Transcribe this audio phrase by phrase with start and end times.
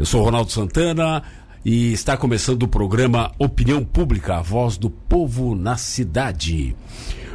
[0.00, 1.22] Eu sou Ronaldo Santana
[1.62, 6.74] e está começando o programa Opinião Pública, a voz do povo na cidade.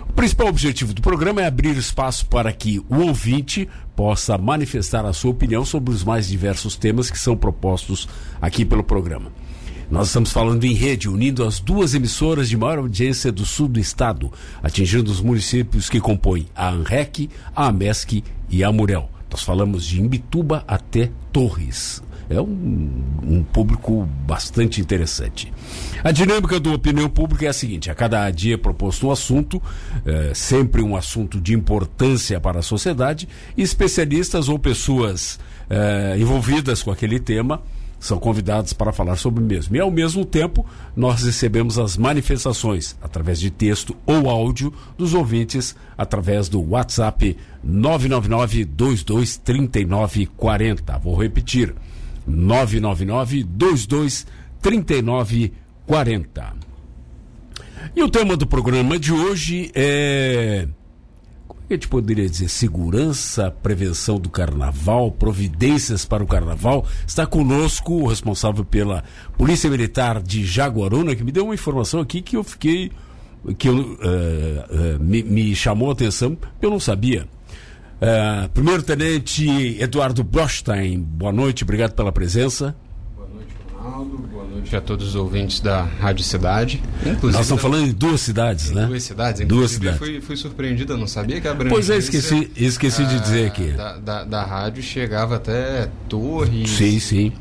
[0.10, 5.14] O principal objetivo do programa é abrir espaço para que o ouvinte possa manifestar a
[5.14, 8.10] sua opinião sobre os mais diversos temas que são propostos
[8.42, 9.32] aqui pelo programa.
[9.88, 13.80] Nós estamos falando em rede, unindo as duas emissoras de maior audiência do sul do
[13.80, 19.08] estado, atingindo os municípios que compõem a ANREC, a AMESC e a Murel.
[19.30, 22.02] Nós falamos de Imbituba até Torres.
[22.30, 22.90] É um,
[23.24, 25.52] um, público bastante interessante.
[26.04, 29.62] A dinâmica do opinião pública é a seguinte: a cada dia é proposto um assunto,
[30.06, 35.40] é, sempre um assunto de importância para a sociedade, e especialistas ou pessoas
[35.70, 37.62] é, envolvidas com aquele tema
[38.06, 39.76] são convidados para falar sobre o mesmo.
[39.76, 40.66] E ao mesmo tempo,
[40.96, 48.66] nós recebemos as manifestações através de texto ou áudio dos ouvintes através do WhatsApp 999
[48.66, 50.98] 22 39 40.
[51.00, 51.74] Vou repetir.
[52.28, 54.28] 999 22
[54.62, 55.54] 39
[55.86, 56.54] 40.
[57.96, 60.68] E o tema do programa de hoje é
[61.68, 66.86] a gente poderia dizer segurança, prevenção do carnaval, providências para o carnaval.
[67.08, 69.04] Está conosco o responsável pela
[69.36, 72.92] Polícia Militar de Jaguaruna, que me deu uma informação aqui que eu fiquei.
[73.58, 77.28] que eu, uh, uh, me, me, chamou a atenção, eu não sabia.
[77.96, 79.48] Uh, Primeiro Tenente
[79.80, 82.76] Eduardo Brostein, boa noite, obrigado pela presença.
[83.74, 86.82] Ronaldo, boa noite a todos os ouvintes da Rádio Cidade.
[87.02, 88.86] Inclusive, Nós estamos falando em duas cidades, né?
[88.86, 90.00] Duas cidades, duas cidades.
[90.00, 93.72] Fui, fui surpreendido, não sabia que a Pois é, esqueci, esqueci a, de dizer aqui.
[93.72, 96.70] Da, da, da, rádio chegava até Torres.
[96.72, 97.32] Sim, sim.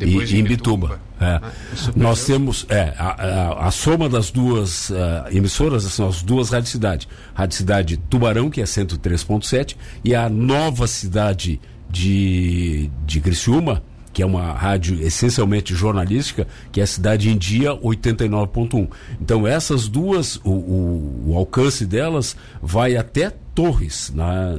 [0.00, 1.00] Depois e, em Bituba.
[1.20, 1.24] É.
[1.24, 1.52] Ah,
[1.94, 4.94] Nós temos é, a, a, a, soma das duas uh,
[5.30, 7.08] emissoras, são as duas Rádio Cidade.
[7.34, 14.26] Rádio Cidade Tubarão, que é 103.7, e a nova cidade de, de Criciúma, que é
[14.26, 18.88] uma rádio essencialmente jornalística, que é a Cidade em Dia 89.1.
[19.20, 24.58] Então essas duas, o, o, o, alcance delas vai até Torres, na,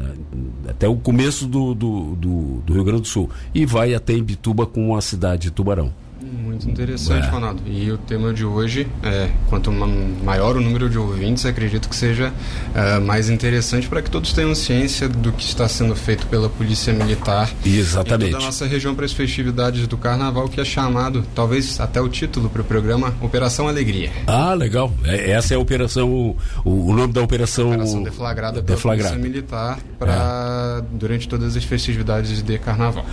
[0.69, 4.67] até o começo do, do, do, do Rio Grande do Sul, e vai até Imbituba
[4.67, 5.91] com a cidade de Tubarão.
[6.21, 7.29] Muito interessante, é.
[7.29, 7.63] Ronaldo.
[7.65, 12.29] E o tema de hoje é: quanto maior o número de ouvintes, acredito que seja
[12.29, 16.93] uh, mais interessante para que todos tenham ciência do que está sendo feito pela Polícia
[16.93, 17.49] Militar.
[17.65, 18.29] Exatamente.
[18.29, 21.99] Em toda a nossa região para as festividades do Carnaval, que é chamado, talvez até
[21.99, 24.11] o título para o programa, Operação Alegria.
[24.27, 24.93] Ah, legal.
[25.03, 27.69] É, essa é a operação, o, o nome da operação.
[27.69, 29.15] Operação deflagrada pela deflagrada.
[29.15, 30.97] Polícia Militar para é.
[30.97, 33.05] durante todas as festividades de Carnaval.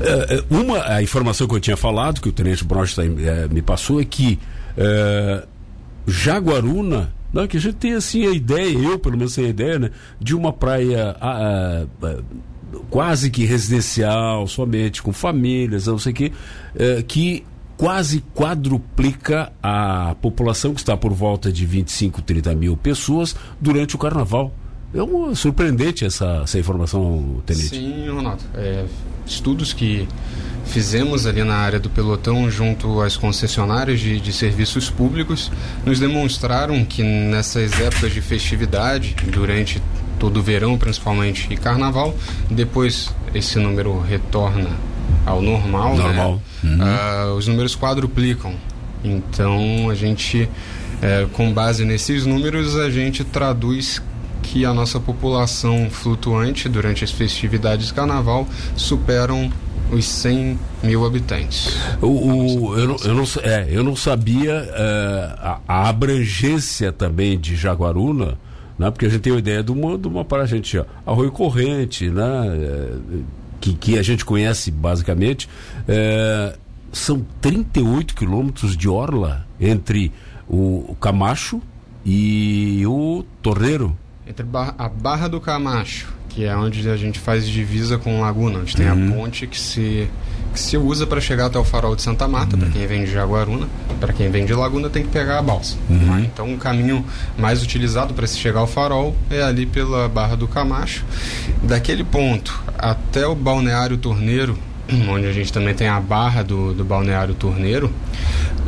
[0.00, 4.00] É, uma a informação que eu tinha falado que o Tenente Brosta é, me passou
[4.00, 4.38] é que
[4.76, 5.44] é,
[6.06, 9.78] Jaguaruna, não, que a gente tem assim a ideia, eu pelo menos tenho a ideia,
[9.80, 9.90] né,
[10.20, 12.16] de uma praia a, a,
[12.88, 16.32] quase que residencial, somente com famílias, não sei o que,
[16.78, 17.44] é, que
[17.76, 23.98] quase quadruplica a população que está por volta de 25, 30 mil pessoas durante o
[23.98, 24.52] carnaval.
[24.94, 27.68] É uma surpreendente essa, essa informação, Tenente.
[27.68, 28.42] Sim, Ronaldo.
[28.54, 28.84] É,
[29.26, 30.08] estudos que
[30.66, 35.50] fizemos ali na área do pelotão junto às concessionárias de, de, serviços públicos
[35.84, 39.80] nos demonstraram que nessas épocas de festividade, durante
[40.18, 42.16] todo o verão principalmente e carnaval,
[42.50, 44.70] depois esse número retorna
[45.24, 46.02] ao normal, né?
[46.02, 46.42] normal.
[46.62, 46.84] Né?
[47.24, 47.32] Uhum.
[47.32, 48.54] Uh, os números quadruplicam.
[49.04, 50.48] Então a gente,
[51.00, 54.00] é, com base nesses números, a gente traduz
[54.46, 58.46] que a nossa população flutuante durante as festividades de carnaval
[58.76, 59.50] superam
[59.90, 61.76] os 100 mil habitantes.
[62.00, 67.38] O, o eu, não, eu, não, é, eu não sabia é, a, a, abrangência também
[67.38, 68.38] de Jaguaruna,
[68.78, 70.84] né, porque a gente tem uma ideia de uma, de uma para a gente, ó,
[71.04, 72.92] Arroio Corrente, né, é,
[73.60, 75.48] que, que a gente conhece basicamente.
[75.88, 76.56] É,
[76.92, 80.12] são 38 quilômetros de orla entre
[80.48, 81.60] o, o Camacho
[82.04, 83.96] e o Torreiro.
[84.26, 84.44] Entre
[84.78, 88.90] a Barra do Camacho que é onde a gente faz divisa com Laguna, onde tem
[88.90, 89.08] uhum.
[89.08, 90.06] a ponte que se,
[90.52, 92.60] que se usa para chegar até o farol de Santa Marta, uhum.
[92.60, 93.66] para quem vem de Jaguaruna.
[93.98, 95.78] Para quem vem de Laguna tem que pegar a balsa.
[95.88, 96.18] Uhum.
[96.18, 97.02] Então o caminho
[97.38, 101.06] mais utilizado para se chegar ao farol é ali pela Barra do Camacho.
[101.62, 104.58] Daquele ponto até o Balneário Torneiro,
[105.08, 107.92] onde a gente também tem a barra do, do Balneário Torneiro,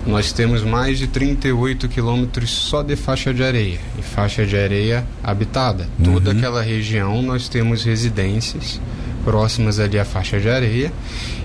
[0.07, 5.07] nós temos mais de 38 quilômetros só de faixa de areia e faixa de areia
[5.23, 5.89] habitada.
[5.99, 6.15] Uhum.
[6.15, 8.81] Toda aquela região nós temos residências
[9.25, 10.91] próximas ali à faixa de areia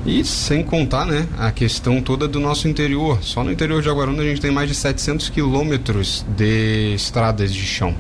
[0.06, 3.20] e sem contar né, a questão toda do nosso interior.
[3.22, 7.66] Só no interior de Aguaruna a gente tem mais de 700 quilômetros de estradas de
[7.66, 7.94] chão.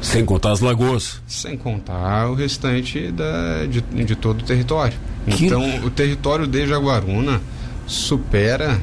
[0.00, 1.20] Sem contar as lagoas.
[1.26, 4.96] Sem contar o restante da, de, de todo o território.
[5.26, 5.46] Que...
[5.46, 7.40] Então, o território de Jaguaruna
[7.86, 8.80] supera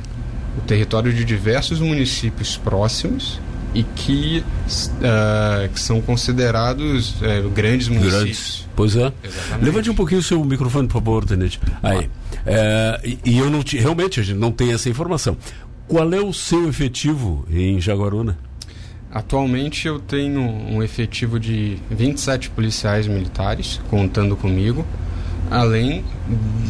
[0.57, 3.39] o território de diversos municípios próximos
[3.73, 8.21] e que, uh, que são considerados uh, grandes municípios.
[8.21, 8.67] Grandes.
[8.75, 9.11] Pois é.
[9.23, 9.65] Exatamente.
[9.65, 11.59] Levante um pouquinho o seu microfone, por favor, Tenente.
[11.83, 12.09] Aí.
[12.45, 15.37] É, e, e, eu não realmente a gente não tem essa informação.
[15.87, 18.37] Qual é o seu efetivo em Jaguaruna?
[19.11, 24.85] Atualmente eu tenho um efetivo de 27 policiais militares, contando comigo,
[25.49, 26.03] além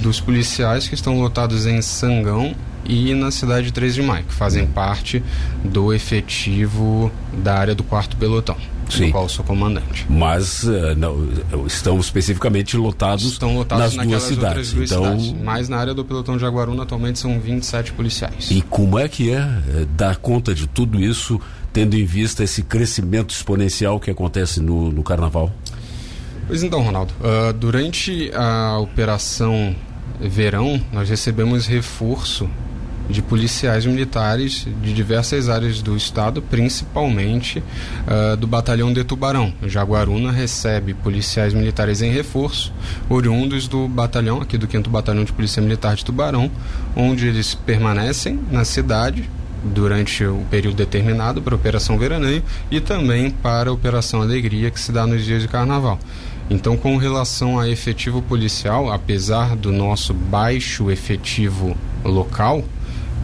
[0.01, 2.55] dos policiais que estão lotados em Sangão
[2.85, 5.21] e na cidade de 3 de Maio, que fazem parte
[5.63, 8.55] do efetivo da área do quarto pelotão.
[8.89, 9.07] Sim.
[9.07, 10.05] do qual sou comandante.
[10.09, 11.27] Mas uh, não,
[11.65, 14.71] estão especificamente lotados, estão lotados nas duas cidades.
[14.71, 15.19] Duas então...
[15.19, 15.43] cidades.
[15.43, 18.49] Mas na área do pelotão de Jaguaruna atualmente são 27 policiais.
[18.49, 21.39] E como é que é, é dar conta de tudo isso,
[21.77, 25.51] tendo em vista esse crescimento exponencial que acontece no, no carnaval?
[26.47, 29.75] Pois então, Ronaldo, uh, durante a operação
[30.19, 32.49] Verão, nós recebemos reforço
[33.07, 39.53] de policiais militares de diversas áreas do estado, principalmente uh, do batalhão de Tubarão.
[39.61, 42.73] Jaguaruna recebe policiais militares em reforço,
[43.07, 46.49] oriundos do batalhão, aqui do 5 Batalhão de Polícia Militar de Tubarão,
[46.95, 49.29] onde eles permanecem na cidade
[49.73, 54.79] durante o período determinado para a Operação Veraneio e também para a Operação Alegria, que
[54.79, 55.99] se dá nos dias de carnaval.
[56.49, 62.63] Então, com relação a efetivo policial, apesar do nosso baixo efetivo local,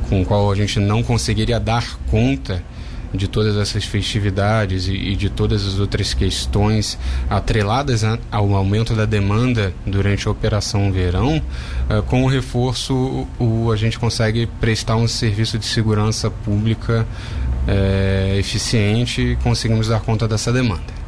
[0.10, 2.64] com o qual a gente não conseguiria dar conta
[3.14, 6.98] de todas essas festividades e, e de todas as outras questões
[7.30, 11.38] atreladas a, ao aumento da demanda durante a Operação Verão,
[11.90, 12.94] uh, com o reforço
[13.40, 17.06] o, o, a gente consegue prestar um serviço de segurança pública
[17.68, 21.04] uh, eficiente e conseguimos dar conta dessa demanda.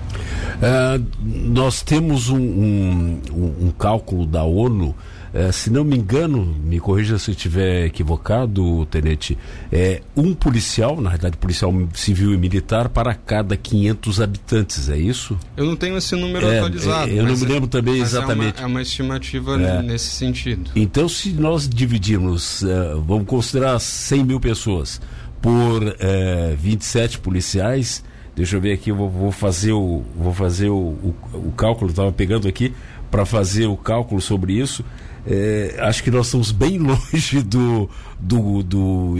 [0.55, 4.95] Uh, nós temos um, um, um, cálculo da ONU
[5.35, 9.37] é, se não me engano, me corrija se eu estiver equivocado, Tenente,
[9.69, 15.37] é um policial, na realidade policial civil e militar, para cada 500 habitantes, é isso?
[15.57, 17.11] Eu não tenho esse número é, atualizado.
[17.11, 18.59] É, eu não me lembro também exatamente.
[18.59, 19.81] É uma, é uma estimativa é.
[19.81, 20.71] nesse sentido.
[20.73, 22.63] Então, se nós dividirmos,
[23.05, 25.01] vamos considerar 100 mil pessoas
[25.41, 30.33] por uh, é, 27 policiais, deixa eu ver aqui, eu vou, vou fazer o, vou
[30.33, 32.73] fazer o, o, o cálculo, estava pegando aqui
[33.11, 34.83] para fazer o cálculo sobre isso
[35.27, 37.89] é, acho que nós estamos bem longe do,
[38.19, 39.15] do, do,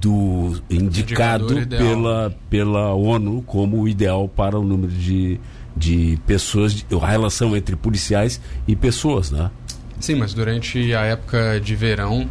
[0.00, 5.40] do indicado pela, pela ONU como o ideal para o número de,
[5.76, 9.50] de pessoas, a relação entre policiais e pessoas, né?
[9.98, 12.28] Sim, mas durante a época de verão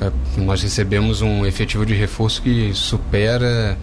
[0.00, 3.76] é, nós recebemos um efetivo de reforço que supera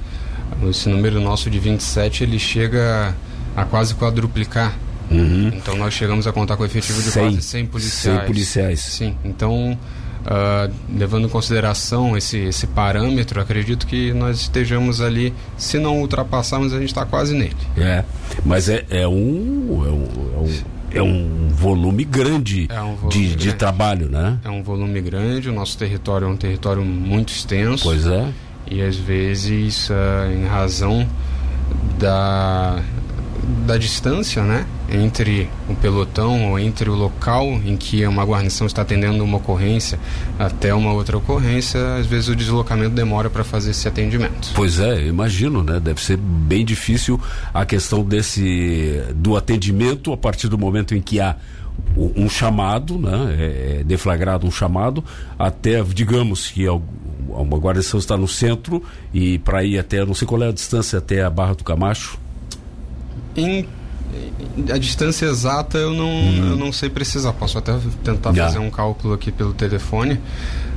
[0.69, 3.13] esse número nosso de 27, ele chega
[3.56, 4.74] a quase quadruplicar
[5.09, 5.51] Uhum.
[5.53, 8.19] Então nós chegamos a contar com o efetivo de 100, quase 100 policiais.
[8.19, 8.79] 100 policiais.
[8.79, 9.77] Sim, então
[10.25, 16.73] uh, levando em consideração esse, esse parâmetro, acredito que nós estejamos ali, se não ultrapassarmos,
[16.73, 17.55] a gente está quase nele.
[17.77, 18.03] É,
[18.43, 23.11] mas é, é, um, é, um, é um é um volume grande é um volume
[23.11, 23.35] de, grande.
[23.35, 24.39] de, trabalho, né?
[24.45, 27.83] É um volume grande, o nosso território é um território muito extenso.
[27.83, 28.31] Pois é.
[28.65, 29.93] E às vezes, uh,
[30.33, 31.05] em razão
[31.99, 32.81] da,
[33.65, 34.65] da distância, né?
[34.89, 39.99] entre o pelotão ou entre o local em que uma guarnição está atendendo uma ocorrência
[40.37, 44.51] até uma outra ocorrência, às vezes o deslocamento demora para fazer esse atendimento.
[44.53, 45.79] Pois é, imagino, né?
[45.79, 47.19] Deve ser bem difícil
[47.53, 51.36] a questão desse do atendimento a partir do momento em que há
[51.98, 53.36] um chamado, né?
[53.38, 55.03] É, é deflagrado um chamado,
[55.38, 56.67] até, digamos que
[57.27, 58.83] uma guarnição está no centro
[59.13, 62.25] e para ir até, não sei qual é a distância até a Barra do Camacho.
[63.36, 63.68] Em
[64.72, 66.50] a distância exata eu não, hum.
[66.51, 67.34] eu não sei precisar.
[67.34, 67.74] Posso até
[68.04, 68.51] tentar yeah.
[68.51, 70.20] fazer um cálculo aqui pelo telefone,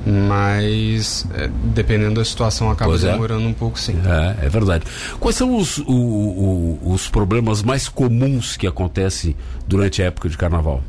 [0.04, 3.12] mas é, dependendo da situação acaba pois é.
[3.12, 3.48] demorando é.
[3.48, 3.96] um pouco sim.
[4.04, 4.84] É, é verdade.
[5.20, 9.36] Quais são os, o, o, os problemas mais comuns que acontecem
[9.66, 10.82] durante a época de carnaval?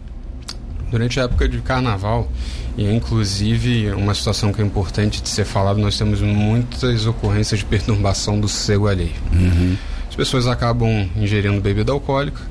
[0.90, 2.28] Durante a época de carnaval,
[2.76, 7.60] e é inclusive uma situação que é importante de ser falado, nós temos muitas ocorrências
[7.60, 9.14] de perturbação do sossego alheio.
[9.32, 9.78] Uhum
[10.20, 12.42] pessoas acabam ingerindo bebida alcoólica,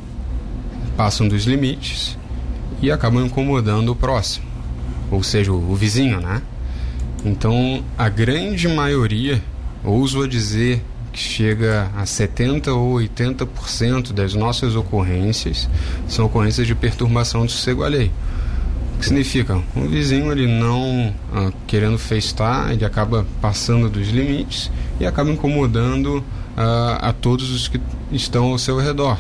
[0.97, 2.17] passam dos limites
[2.81, 4.47] e acabam incomodando o próximo,
[5.11, 6.41] ou seja, o, vizinho, né?
[7.27, 9.43] Então, a grande maioria,
[9.85, 10.83] ouso dizer
[11.13, 15.69] que chega a 70 ou 80% das nossas ocorrências
[16.09, 18.11] são ocorrências de perturbação do sossego alheio.
[18.95, 19.63] O que significa?
[19.77, 26.25] O vizinho ele não ah, querendo festar, ele acaba passando dos limites e acaba incomodando
[26.59, 29.17] a, a todos os que estão ao seu redor.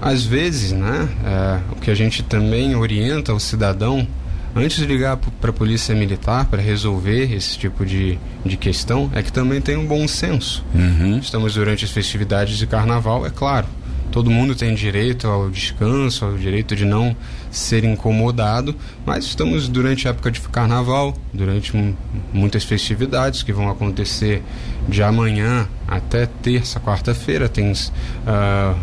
[0.00, 4.06] Às vezes, né, é, o que a gente também orienta o cidadão
[4.54, 9.22] antes de ligar para a polícia militar para resolver esse tipo de, de questão, é
[9.22, 10.64] que também tem um bom senso.
[10.74, 11.18] Uhum.
[11.18, 13.66] Estamos durante as festividades de carnaval, é claro.
[14.12, 17.16] Todo mundo tem direito ao descanso, ao direito de não
[17.50, 18.76] ser incomodado,
[19.06, 21.72] mas estamos durante a época de carnaval, durante
[22.30, 24.42] muitas festividades que vão acontecer
[24.88, 27.48] de amanhã até terça, quarta-feira.
[27.48, 27.74] Tem uh,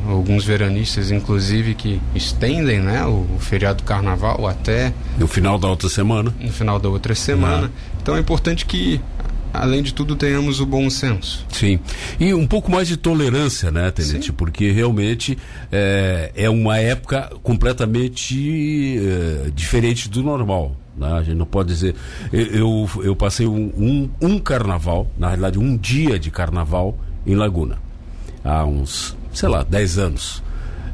[0.10, 4.94] alguns veranistas, inclusive, que estendem né, o, o, feriado do carnaval até.
[5.18, 6.34] No final da outra semana.
[6.40, 7.64] No final da outra semana.
[7.64, 7.72] Uhum.
[8.02, 9.02] Então é importante que
[9.54, 11.46] além de tudo, tenhamos o bom senso.
[11.52, 11.80] Sim.
[12.20, 14.28] E um pouco mais de tolerância, né, Tenente?
[14.28, 14.34] Sim.
[14.34, 15.38] Porque realmente
[15.72, 20.76] é, é uma época completamente é, diferente do normal.
[21.00, 21.12] Né?
[21.14, 21.96] A gente não pode dizer.
[22.32, 27.78] Eu, eu, passei um, um, um, carnaval, na realidade, um dia de carnaval em Laguna.
[28.44, 30.44] Há uns, sei lá, 10 anos.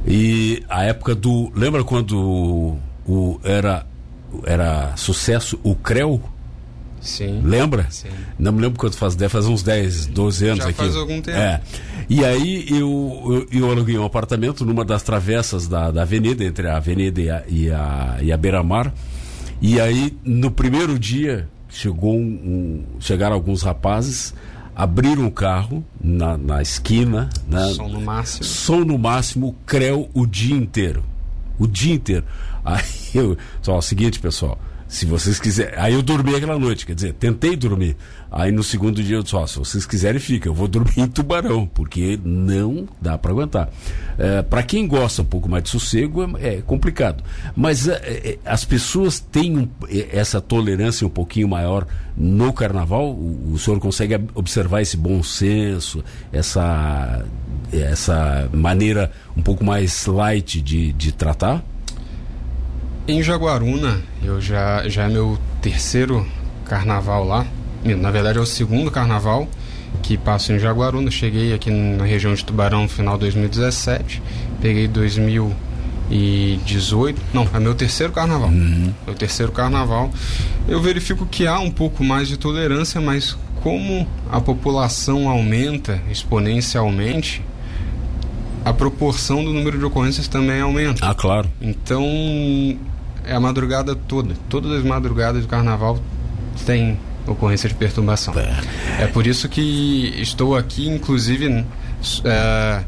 [0.06, 1.52] E a época do.
[1.56, 3.86] Lembra quando o, o era,
[4.46, 6.22] era sucesso o CREO?
[7.02, 7.42] Sim.
[7.44, 7.88] Lembra?
[7.90, 8.10] Sim.
[8.38, 10.78] Não me lembro quanto faz, deve fazer uns 10, 12 anos Já aqui.
[10.78, 11.38] faz algum tempo.
[11.38, 11.62] É.
[12.10, 16.68] E aí eu, eu, eu, aluguei um apartamento numa das travessas da, da avenida, entre
[16.68, 18.92] a avenida e a, e a, e a beira-mar.
[19.62, 24.34] E aí, no primeiro dia, chegou um, um, chegaram alguns rapazes,
[24.76, 27.30] abriram o carro na, na esquina.
[27.48, 27.74] Né?
[27.74, 28.44] Som no máximo.
[28.44, 31.04] Som no máximo, creu o dia inteiro.
[31.58, 32.26] O dia inteiro.
[32.64, 32.84] Aí
[33.14, 33.38] eu.
[33.62, 35.78] Só, o seguinte, pessoal se vocês quiserem.
[35.78, 37.98] Aí eu dormi aquela noite, quer dizer, tentei dormir.
[38.36, 40.50] Aí no segundo dia eu disse: ó, se vocês quiserem, fica.
[40.50, 43.70] Eu vou dormir em Tubarão, porque não dá para aguentar.
[44.18, 47.24] É, para quem gosta um pouco mais de sossego, é, é complicado.
[47.56, 51.88] Mas é, é as pessoas têm um, é, essa tolerância um pouquinho maior
[52.18, 53.10] no carnaval.
[53.12, 57.26] O, o senhor consegue observar esse bom senso, essa,
[57.72, 61.64] essa maneira um pouco mais light de, de tratar?
[63.08, 66.28] Em Jaguaruna, eu já, já é meu terceiro
[66.66, 67.48] carnaval lá.
[67.94, 69.48] Na verdade, é o segundo carnaval
[70.02, 71.12] que passo em Jaguaruna.
[71.12, 74.22] Cheguei aqui na região de Tubarão no final de 2017.
[74.62, 77.22] Peguei 2018.
[77.34, 78.50] Não, é meu terceiro carnaval.
[78.50, 78.92] Uhum.
[79.06, 80.10] Meu terceiro carnaval.
[80.68, 87.44] Eu verifico que há um pouco mais de tolerância, mas como a população aumenta exponencialmente,
[88.64, 91.08] a proporção do número de ocorrências também aumenta.
[91.08, 91.48] Ah, claro.
[91.62, 92.04] Então,
[93.24, 94.34] é a madrugada toda.
[94.50, 96.00] Todas as madrugadas do carnaval
[96.66, 98.34] tem ocorrência de perturbação.
[99.00, 101.66] É, por isso que estou aqui, inclusive,
[102.24, 102.84] é,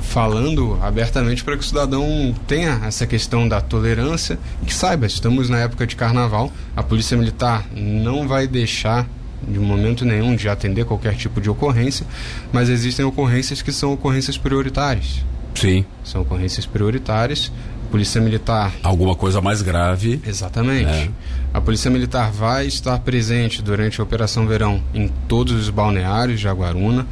[0.00, 5.48] falando abertamente para que o cidadão tenha essa questão da tolerância e que saiba, estamos
[5.48, 9.06] na época de carnaval, a Polícia Militar não vai deixar
[9.46, 12.06] de momento nenhum de atender qualquer tipo de ocorrência,
[12.52, 15.24] mas existem ocorrências que são ocorrências prioritárias.
[15.54, 15.84] Sim.
[16.04, 17.52] São ocorrências prioritárias
[17.92, 18.72] Polícia Militar.
[18.82, 20.18] Alguma coisa mais grave.
[20.26, 20.88] Exatamente.
[20.88, 21.10] É.
[21.52, 26.48] A Polícia Militar vai estar presente durante a Operação Verão em todos os balneários de
[26.48, 27.06] Aguaruna.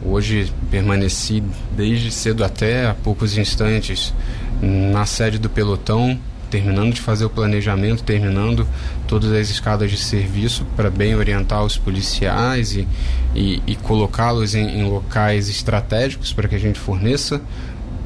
[0.00, 1.42] Hoje permaneci
[1.76, 4.14] desde cedo até há poucos instantes
[4.62, 6.16] na sede do pelotão,
[6.48, 8.64] terminando de fazer o planejamento, terminando
[9.08, 12.86] todas as escadas de serviço para bem orientar os policiais e,
[13.34, 17.40] e, e colocá-los em, em locais estratégicos para que a gente forneça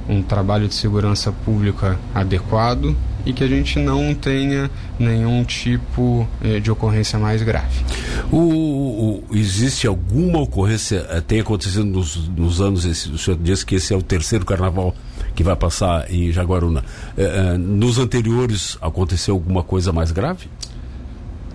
[0.09, 6.61] um trabalho de segurança pública adequado e que a gente não tenha nenhum tipo eh,
[6.61, 7.85] de ocorrência mais grave.
[8.31, 13.67] O, o, existe alguma ocorrência, eh, tem acontecido nos, nos anos, esse, o senhor disse
[13.67, 14.95] que esse é o terceiro carnaval
[15.35, 16.85] que vai passar em Jaguaruna.
[17.17, 20.49] Eh, nos anteriores aconteceu alguma coisa mais grave?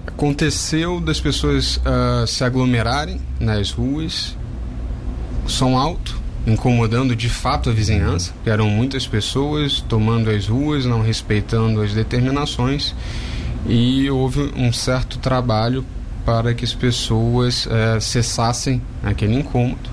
[0.05, 4.35] Aconteceu das pessoas uh, se aglomerarem nas ruas,
[5.47, 11.01] som alto, incomodando de fato a vizinhança, que eram muitas pessoas tomando as ruas, não
[11.01, 12.95] respeitando as determinações,
[13.67, 15.85] e houve um certo trabalho
[16.25, 19.89] para que as pessoas é, cessassem aquele incômodo,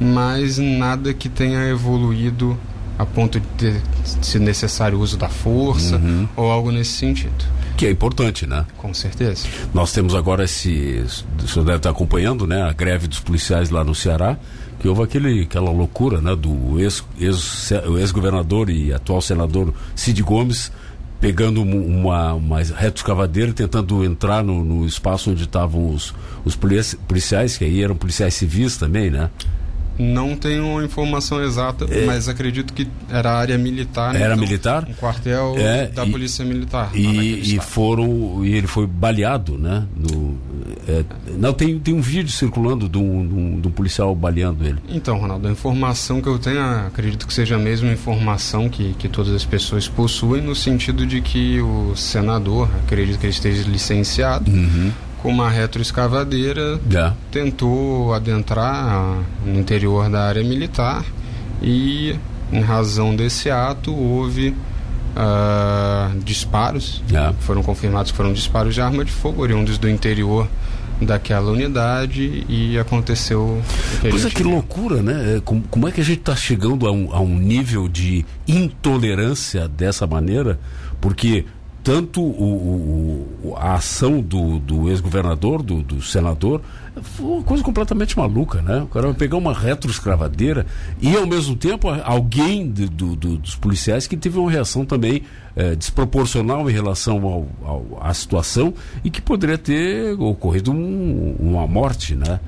[0.00, 2.58] mas nada que tenha evoluído
[2.98, 6.28] a ponto de ter se necessário o uso da força uhum.
[6.36, 7.44] ou algo nesse sentido.
[7.76, 8.64] Que é importante, né?
[8.76, 9.48] Com certeza.
[9.72, 11.04] Nós temos agora esse.
[11.42, 12.62] O senhor deve estar acompanhando, né?
[12.62, 14.38] A greve dos policiais lá no Ceará
[14.84, 20.70] que houve aquele, aquela loucura né, do ex-governador ex, ex e atual senador Cid Gomes
[21.18, 26.14] pegando uma, uma retroescavadeira tentando entrar no, no espaço onde estavam os,
[26.44, 29.30] os policiais, que aí eram policiais civis também, né?
[29.98, 32.04] Não tenho informação exata, é.
[32.04, 34.14] mas acredito que era área militar.
[34.14, 34.86] Era então, militar?
[34.88, 36.90] Um quartel é, da e, Polícia Militar.
[36.94, 38.44] E, e foram.
[38.44, 39.86] E ele foi baleado, né?
[40.86, 41.04] É,
[41.38, 44.78] não, tem, tem um vídeo circulando de um, policial baleando ele.
[44.88, 49.08] Então, Ronaldo, a informação que eu tenho, acredito que seja a mesma informação que, que
[49.08, 54.50] todas as pessoas possuem, no sentido de que o senador, acredito que ele esteja licenciado.
[54.50, 54.92] Uhum
[55.24, 57.16] com uma retroescavadeira, yeah.
[57.30, 61.02] tentou adentrar no interior da área militar
[61.62, 62.14] e,
[62.52, 67.02] em razão desse ato, houve uh, disparos.
[67.08, 67.34] Yeah.
[67.40, 70.46] Foram confirmados que foram disparos de arma de fogo oriundos do interior
[71.00, 73.62] daquela unidade e aconteceu.
[74.02, 75.36] Pois é, que loucura, né?
[75.36, 78.26] É, como, como é que a gente está chegando a um, a um nível de
[78.46, 80.60] intolerância dessa maneira?
[81.00, 81.46] Porque
[81.84, 86.62] tanto o, o, a ação do, do ex-governador, do, do, senador,
[87.02, 88.80] foi uma coisa completamente maluca, né?
[88.80, 90.64] O cara vai pegar uma retroescravadeira
[90.98, 95.24] e, ao mesmo tempo, alguém do, do, dos policiais que teve uma reação também
[95.54, 98.72] é, desproporcional em relação ao, ao, à situação
[99.04, 102.40] e que poderia ter ocorrido um, uma morte, né?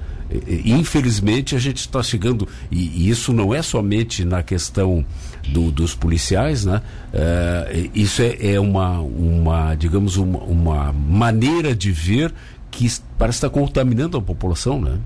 [0.65, 5.05] infelizmente a gente está chegando e, isso não é somente na questão
[5.49, 11.93] do, dos policiais né é, isso é, é, uma uma digamos uma, uma, maneira de
[11.93, 12.33] ver
[12.71, 14.99] que parece estar contaminando a população né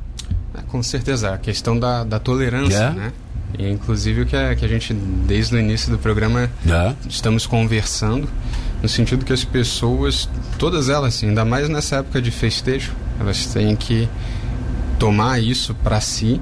[0.55, 2.91] é, com certeza a questão da, da tolerância é.
[2.91, 3.13] né
[3.59, 6.95] e, inclusive o que a, que a gente desde o início do programa é.
[7.09, 8.29] estamos conversando
[8.83, 10.29] no sentido que as pessoas
[10.59, 14.09] todas elas ainda mais nessa época de festejo elas têm que
[14.99, 16.41] tomar isso para si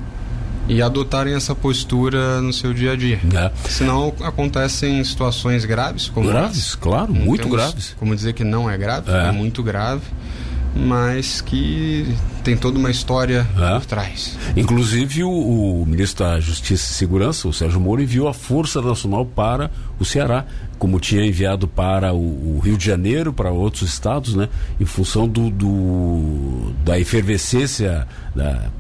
[0.68, 3.20] e adotarem essa postura no seu dia a dia.
[3.34, 3.50] É.
[3.68, 6.08] Senão acontecem situações graves.
[6.08, 7.96] Como graves, claro, muito graves.
[7.98, 10.02] Como dizer que não é grave, é, é muito grave
[10.75, 13.78] mas que tem toda uma história é.
[13.78, 14.38] por trás.
[14.56, 19.26] Inclusive, o, o, ministro da Justiça e Segurança, o Sérgio Moro, enviou a Força Nacional
[19.26, 20.46] para o Ceará,
[20.78, 24.48] como tinha enviado para o, o Rio de Janeiro, para outros estados, né?
[24.80, 28.06] Em função do, do da efervescência,
[28.38, 28.71] da,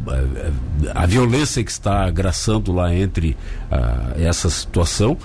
[0.94, 3.36] a, a, violência que está agraçando lá entre
[3.70, 5.18] a, essa situação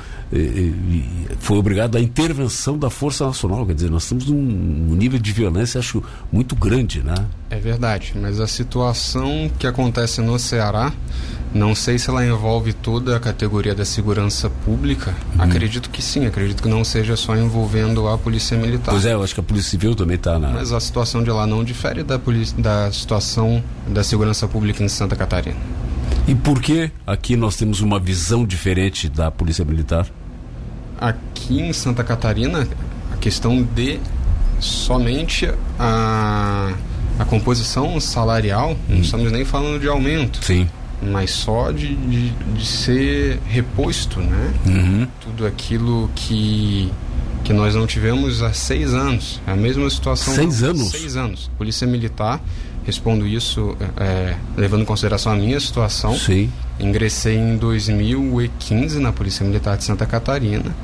[1.39, 3.65] foi obrigado à intervenção da Força Nacional.
[3.65, 7.13] Quer dizer, nós estamos num nível de violência, acho, muito grande, né?
[7.49, 10.91] É verdade, mas a situação que acontece no Ceará,
[11.53, 15.13] não sei se ela envolve toda a categoria da segurança pública.
[15.35, 15.43] Uhum.
[15.43, 18.91] Acredito que sim, acredito que não seja só envolvendo a Polícia Militar.
[18.91, 20.49] Pois é, eu acho que a Polícia Civil também está na.
[20.49, 24.87] Mas a situação de lá não difere da, polícia, da situação da segurança pública em
[24.87, 25.57] Santa Catarina.
[26.27, 30.07] E por que aqui nós temos uma visão diferente da Polícia Militar?
[31.03, 32.67] aqui em Santa Catarina,
[33.11, 33.99] a questão de
[34.59, 36.73] somente a,
[37.19, 38.77] a composição salarial, hum.
[38.87, 40.43] não estamos nem falando de aumento.
[40.43, 40.69] Sim.
[41.01, 44.53] Mas só de, de, de ser reposto, né?
[44.65, 45.07] Uhum.
[45.19, 46.89] Tudo aquilo que,
[47.43, 49.41] que nós não tivemos há seis anos.
[49.45, 50.33] É a mesma situação.
[50.33, 50.91] Seis anos?
[50.91, 51.51] Seis anos.
[51.57, 52.41] Polícia Militar
[52.85, 56.15] respondo isso é, levando em consideração a minha situação.
[56.15, 56.51] Sim.
[56.79, 60.75] Ingressei em 2015 na Polícia Militar de Santa Catarina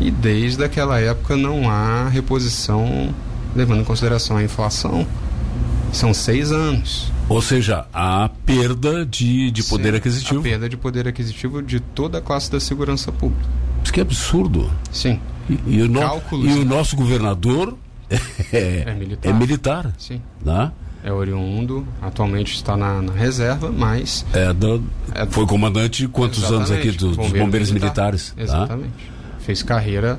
[0.00, 3.14] e desde aquela época não há reposição
[3.54, 5.06] levando em consideração a inflação.
[5.92, 7.10] São seis anos.
[7.28, 10.40] Ou seja, há perda de, de poder Sim, aquisitivo.
[10.40, 13.48] A perda de poder aquisitivo de toda a classe da segurança pública.
[13.82, 14.70] Isso que é absurdo.
[14.92, 15.18] Sim.
[15.48, 16.00] E, e, o, no,
[16.44, 17.76] e o, nosso governador
[18.52, 19.28] é, é militar.
[19.28, 20.20] É militar Sim.
[20.44, 20.70] Né?
[21.02, 24.24] É oriundo, atualmente está na, na reserva, mas.
[24.32, 24.82] É, do,
[25.14, 28.12] é foi comandante quantos anos aqui dos, dos bombeiros militar.
[28.12, 28.34] militares?
[28.36, 28.42] Tá?
[28.42, 28.90] Exatamente.
[28.90, 29.38] Tá?
[29.40, 30.18] Fez carreira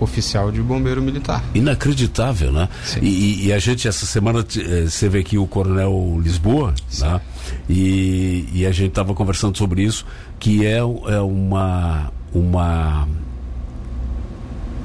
[0.00, 1.42] oficial de bombeiro militar.
[1.54, 2.68] Inacreditável, né?
[3.00, 7.20] E, e, a gente, essa semana, eh, você vê aqui o Coronel Lisboa, né?
[7.68, 10.06] E, e a gente estava conversando sobre isso,
[10.38, 12.10] que é, é uma.
[12.32, 13.08] uma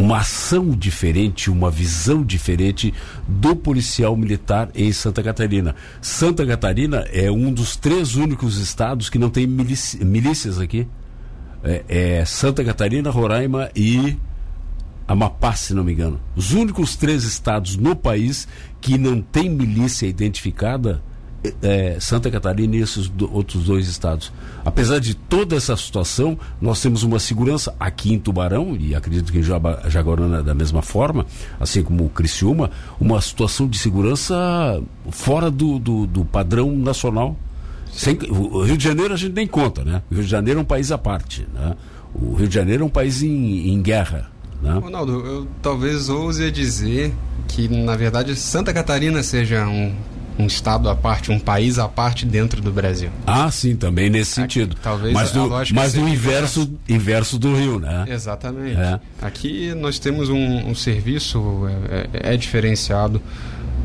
[0.01, 2.91] uma ação diferente, uma visão diferente
[3.27, 5.75] do policial militar em Santa Catarina.
[6.01, 10.87] Santa Catarina é um dos três únicos estados que não tem milícias aqui.
[11.63, 14.17] É, é Santa Catarina, Roraima e
[15.07, 16.19] Amapá, se não me engano.
[16.35, 18.47] Os únicos três estados no país
[18.81, 21.03] que não tem milícia identificada
[21.61, 24.31] é, Santa Catarina e esses do, outros dois estados.
[24.63, 29.39] Apesar de toda essa situação, nós temos uma segurança aqui em Tubarão, e acredito que
[29.39, 31.25] em Jaguaruna da mesma forma,
[31.59, 37.35] assim como o Criciúma, uma situação de segurança fora do, do, do padrão nacional.
[37.91, 40.01] Sem, o Rio de Janeiro a gente nem conta, né?
[40.09, 41.75] O Rio de Janeiro é um país à parte, né?
[42.13, 44.31] O Rio de Janeiro é um país em, em guerra.
[44.61, 44.71] Né?
[44.73, 47.13] Ronaldo, eu talvez ouse dizer
[47.47, 49.93] que, na verdade, Santa Catarina seja um
[50.41, 53.09] um estado à parte, um país à parte dentro do Brasil.
[53.25, 54.75] Ah, sim, também nesse Aqui, sentido.
[54.81, 58.05] Talvez mas do, mas do inverso, inverso do Rio, né?
[58.09, 58.79] Exatamente.
[58.79, 58.99] É.
[59.21, 63.21] Aqui nós temos um, um serviço é, é, é, diferenciado.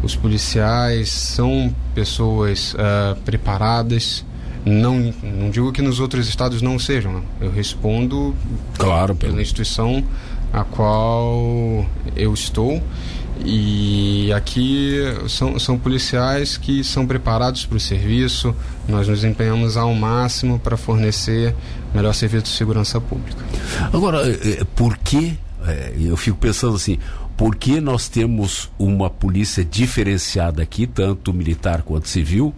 [0.02, 4.24] Os policiais são pessoas uh, preparadas.
[4.64, 7.22] Não, não digo que nos outros estados não sejam.
[7.40, 8.34] Eu respondo
[8.76, 10.02] claro, pela instituição
[10.52, 12.82] a qual eu estou
[13.44, 18.54] e aqui são, são policiais que são preparados para o serviço,
[18.88, 21.54] nós nos empenhamos ao máximo para fornecer
[21.94, 23.42] melhor serviço de segurança pública.
[23.92, 26.98] Agora, é, é, por que, é, eu fico pensando assim,
[27.36, 32.54] por que nós temos uma polícia diferenciada aqui, tanto militar quanto civil?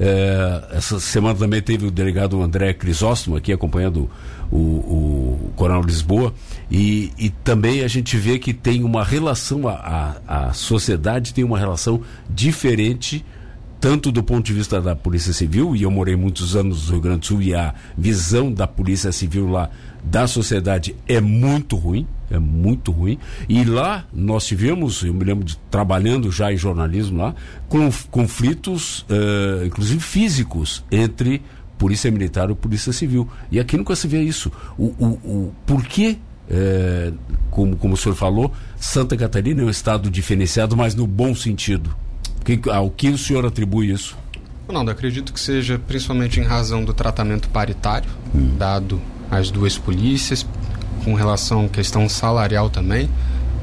[0.00, 4.10] É, essa semana também teve o delegado André Crisóstomo aqui acompanhando
[4.50, 6.34] o, o Coronel Lisboa
[6.70, 11.44] e, e também a gente vê que tem uma relação, a, a, a sociedade tem
[11.44, 13.24] uma relação diferente
[13.82, 17.00] tanto do ponto de vista da Polícia Civil, e eu morei muitos anos no Rio
[17.00, 19.70] Grande do Sul, e a visão da Polícia Civil lá
[20.04, 23.18] da sociedade é muito ruim, é muito ruim.
[23.48, 27.34] E lá nós tivemos, eu me lembro de trabalhando já em jornalismo lá,
[27.68, 31.42] com conflitos, uh, inclusive físicos, entre
[31.78, 33.28] Polícia Militar e Polícia Civil.
[33.50, 34.50] E aqui nunca se vê isso.
[34.78, 36.18] O, o, o por que
[36.48, 37.12] é,
[37.50, 41.94] como, como o senhor falou, Santa Catarina é um estado diferenciado, mas no bom sentido.
[42.44, 44.16] Que, ao que o senhor atribui isso?
[44.66, 48.56] Ronaldo, acredito que seja principalmente em razão do tratamento paritário hum.
[48.56, 50.46] dado às duas polícias,
[51.04, 53.08] com relação à questão salarial também,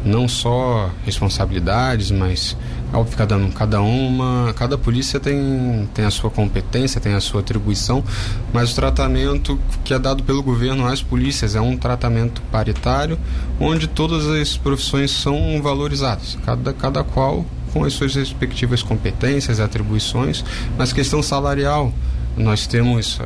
[0.04, 2.56] não só responsabilidades, mas
[2.92, 8.04] Óbvio, cada, cada uma, cada polícia tem, tem a sua competência, tem a sua atribuição,
[8.52, 13.20] mas o tratamento que é dado pelo governo às polícias é um tratamento paritário,
[13.60, 20.44] onde todas as profissões são valorizadas, cada, cada qual com as suas respectivas competências, atribuições,
[20.76, 21.94] mas questão salarial,
[22.36, 23.22] nós temos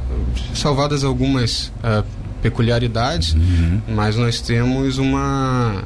[0.54, 2.04] salvadas algumas uh,
[2.44, 3.82] peculiaridades, uhum.
[3.88, 5.82] mas nós temos uma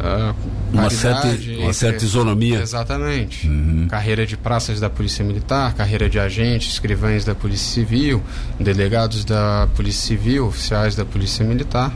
[0.00, 0.34] uh,
[0.72, 2.60] uma certa, uma certa isonomia.
[2.60, 3.46] Exatamente.
[3.46, 3.86] Uhum.
[3.88, 8.22] Carreira de praças da Polícia Militar, carreira de agentes, escrivães da Polícia Civil,
[8.58, 11.92] delegados da Polícia Civil, oficiais da Polícia Militar.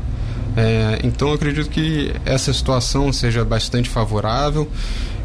[0.55, 4.70] É, então eu acredito que essa situação seja bastante favorável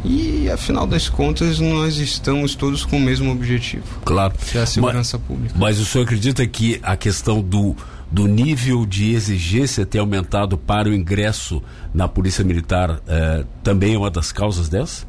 [0.02, 3.84] e afinal das contas nós estamos todos com o mesmo objetivo.
[4.04, 4.32] Claro.
[4.50, 5.54] Que é a segurança mas, pública.
[5.58, 7.76] Mas o senhor acredita que a questão do
[8.10, 13.98] do nível de exigência ter aumentado para o ingresso na Polícia Militar eh, também é
[13.98, 15.06] uma das causas dessa?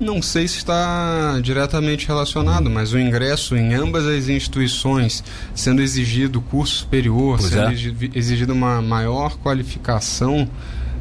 [0.00, 6.40] Não sei se está diretamente relacionado, mas o ingresso em ambas as instituições, sendo exigido
[6.40, 8.10] curso superior, pois sendo é.
[8.14, 10.48] exigida uma maior qualificação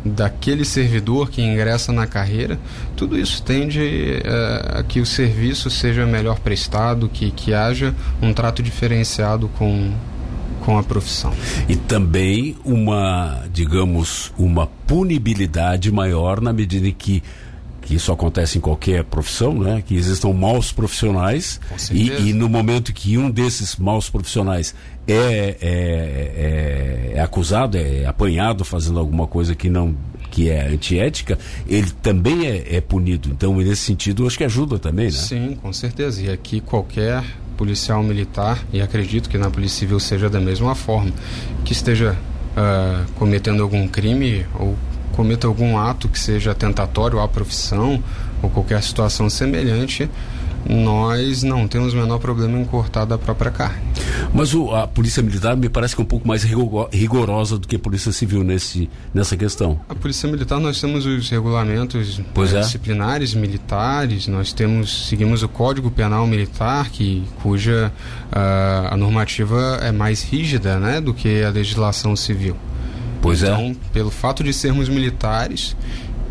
[0.04, 2.60] daquele servidor que ingressa na carreira,
[2.96, 8.34] tudo isso tende uh, a que o serviço seja melhor prestado, que, que haja um
[8.34, 9.92] trato diferenciado com,
[10.68, 11.34] com a profissão.
[11.70, 17.24] E também uma, digamos, uma punibilidade maior na medida em que
[17.80, 19.82] que isso acontece em qualquer profissão, né?
[19.82, 21.58] Que existam maus profissionais
[21.90, 24.76] e, e, no momento que um desses maus profissionais
[25.08, 29.96] é, é, é, é, acusado, é apanhado fazendo alguma coisa que não
[30.30, 33.30] que é antiética, ele também é, é punido.
[33.30, 35.12] Então, nesse sentido, acho que ajuda também, né?
[35.12, 36.22] Sim, com certeza.
[36.22, 37.24] E aqui qualquer
[37.58, 41.12] policial militar, e acredito que na Polícia Civil seja da mesma forma,
[41.66, 42.16] que esteja
[42.56, 44.78] uh, cometendo algum crime ou
[45.14, 48.02] cometa algum ato que seja tentatório à profissão
[48.42, 50.08] ou qualquer situação semelhante,
[50.70, 53.82] nós não temos o menor problema em cortar da própria carne.
[54.34, 57.76] Mas o, a Polícia Militar me parece que é um pouco mais rigorosa do que
[57.76, 59.80] a Polícia Civil nesse, nessa questão.
[59.88, 62.60] A Polícia Militar nós temos os regulamentos é, é.
[62.62, 67.92] disciplinares militares, nós temos seguimos o Código Penal Militar, que cuja
[68.32, 72.56] uh, a normativa é mais rígida, né, do que a legislação civil.
[73.22, 73.48] Pois é.
[73.48, 73.76] então, é.
[73.94, 75.76] pelo fato de sermos militares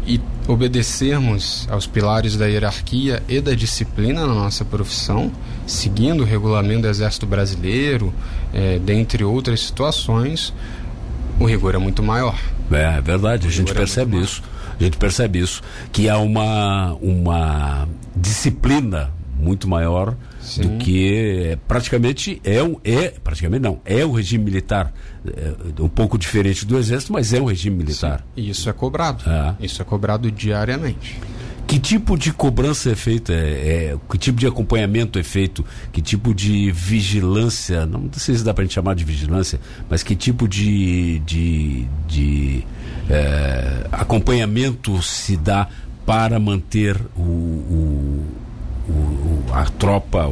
[0.06, 5.32] e obedecermos aos pilares da hierarquia e da disciplina na nossa profissão,
[5.66, 8.14] seguindo o regulamento do Exército Brasileiro,
[8.54, 10.54] é, dentre outras situações,
[11.40, 12.38] o rigor é muito maior.
[12.70, 14.42] É, é verdade, a gente é percebe é isso.
[14.78, 20.14] A gente percebe isso, que há uma, uma disciplina muito maior
[20.46, 20.62] Sim.
[20.62, 24.92] do que é, praticamente é um é praticamente não é o regime militar
[25.26, 28.42] é, um pouco diferente do exército mas é um regime militar Sim.
[28.42, 29.64] e isso é cobrado é.
[29.64, 31.18] isso é cobrado diariamente
[31.66, 33.32] que tipo de cobrança é feita?
[33.32, 33.36] É,
[33.92, 35.64] é, que tipo de acompanhamento é feito?
[35.92, 37.84] Que tipo de vigilância?
[37.84, 41.84] Não sei se dá para a gente chamar de vigilância, mas que tipo de, de,
[42.06, 42.64] de
[43.10, 45.68] é, acompanhamento se dá
[46.06, 48.26] para manter o, o
[48.88, 50.28] o, a tropa,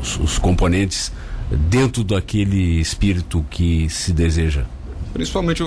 [0.00, 1.12] os, os componentes
[1.50, 4.64] dentro daquele espírito que se deseja?
[5.12, 5.62] Principalmente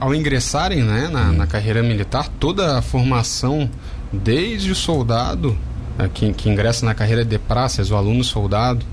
[0.00, 1.32] ao ingressarem né, na, hum.
[1.32, 3.70] na, carreira militar, toda a formação,
[4.12, 5.56] desde o soldado,
[5.96, 8.84] né, que, que ingressa na carreira de praças, o aluno soldado,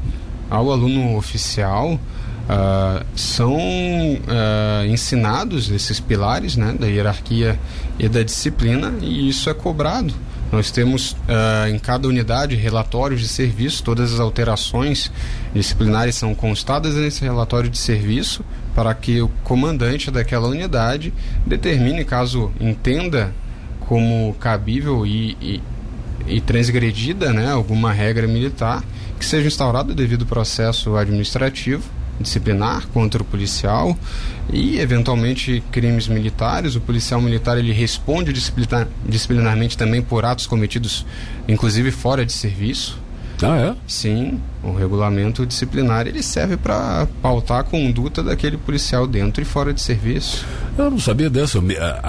[0.49, 7.59] ao aluno oficial, uh, são uh, ensinados esses pilares né, da hierarquia
[7.97, 10.13] e da disciplina, e isso é cobrado
[10.51, 15.11] nós temos uh, em cada unidade relatórios de serviço, todas as alterações
[15.53, 21.13] disciplinares são constadas nesse relatório de serviço para que o comandante daquela unidade
[21.45, 23.33] determine, caso entenda
[23.81, 25.61] como cabível e, e,
[26.27, 28.83] e transgredida né, alguma regra militar,
[29.17, 33.97] que seja instaurado devido processo administrativo disciplinar contra o policial
[34.51, 36.75] e eventualmente crimes militares.
[36.75, 41.05] O policial militar ele responde disciplinar, disciplinarmente também por atos cometidos,
[41.47, 42.99] inclusive fora de serviço.
[43.41, 43.75] Ah, é?
[43.87, 49.73] Sim, o regulamento disciplinar ele serve para pautar a conduta daquele policial dentro e fora
[49.73, 50.45] de serviço.
[50.77, 51.59] Eu não sabia dessa.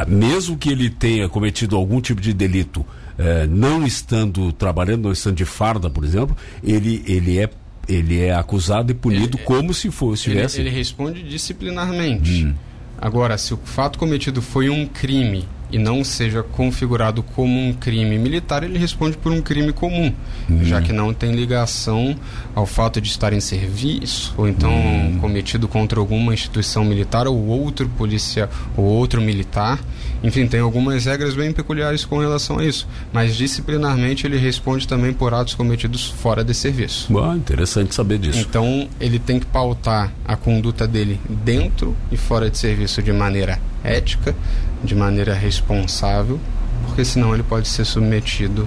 [0.08, 2.84] Mesmo que ele tenha cometido algum tipo de delito,
[3.16, 7.48] eh, não estando trabalhando, não estando de farda, por exemplo, ele, ele é
[7.90, 12.46] ele é acusado e punido ele, como se fosse ele, ele responde disciplinarmente.
[12.46, 12.54] Hum.
[12.98, 18.18] Agora, se o fato cometido foi um crime e não seja configurado como um crime
[18.18, 20.12] militar, ele responde por um crime comum,
[20.48, 20.64] uhum.
[20.64, 22.16] já que não tem ligação
[22.54, 25.18] ao fato de estar em serviço ou então uhum.
[25.20, 29.78] cometido contra alguma instituição militar ou outro policial ou outro militar.
[30.22, 35.12] Enfim, tem algumas regras bem peculiares com relação a isso, mas disciplinarmente ele responde também
[35.12, 37.06] por atos cometidos fora de serviço.
[37.10, 38.38] Bom, interessante saber disso.
[38.38, 43.58] Então, ele tem que pautar a conduta dele dentro e fora de serviço de maneira
[43.82, 44.34] ética,
[44.82, 46.40] de maneira responsável,
[46.86, 48.66] porque senão ele pode ser submetido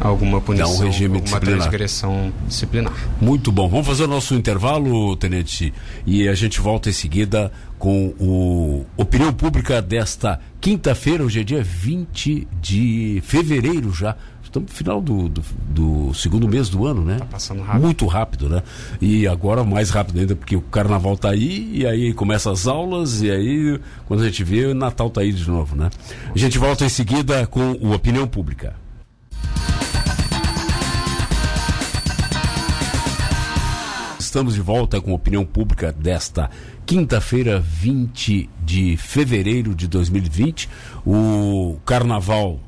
[0.00, 1.58] a alguma punição, um regime alguma disciplinar.
[1.58, 2.92] transgressão disciplinar.
[3.20, 3.68] Muito bom.
[3.68, 5.74] Vamos fazer o nosso intervalo, Tenente,
[6.06, 11.62] e a gente volta em seguida com o Opinião Pública desta quinta-feira, hoje é dia
[11.62, 14.16] 20 de fevereiro já
[14.50, 17.16] estamos no final do, do, do, segundo mês do ano, né?
[17.18, 17.82] Tá passando rápido.
[17.82, 18.62] Muito rápido, né?
[19.00, 23.22] E agora mais rápido ainda, porque o carnaval tá aí, e aí começa as aulas,
[23.22, 25.88] e aí, quando a gente vê, o Natal tá aí de novo, né?
[26.34, 28.74] A gente volta em seguida com o Opinião Pública.
[34.18, 36.50] Estamos de volta com a opinião pública desta
[36.86, 40.68] quinta-feira, 20 de fevereiro de 2020.
[41.04, 42.60] O carnaval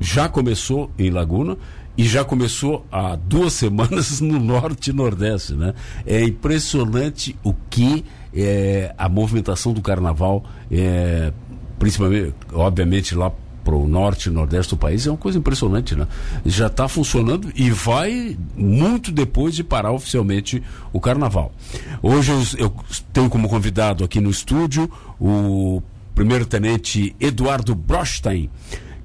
[0.00, 1.56] já começou em Laguna
[1.96, 5.74] e já começou há duas semanas no norte e nordeste, né?
[6.06, 11.32] É impressionante o que é, a movimentação do carnaval, é,
[11.78, 13.32] principalmente, obviamente, lá
[13.64, 16.06] para o norte e nordeste do país, é uma coisa impressionante, né?
[16.46, 21.52] Já está funcionando e vai muito depois de parar oficialmente o carnaval.
[22.00, 22.74] Hoje eu, eu
[23.12, 25.82] tenho como convidado aqui no estúdio o
[26.14, 28.48] primeiro-tenente Eduardo Brostein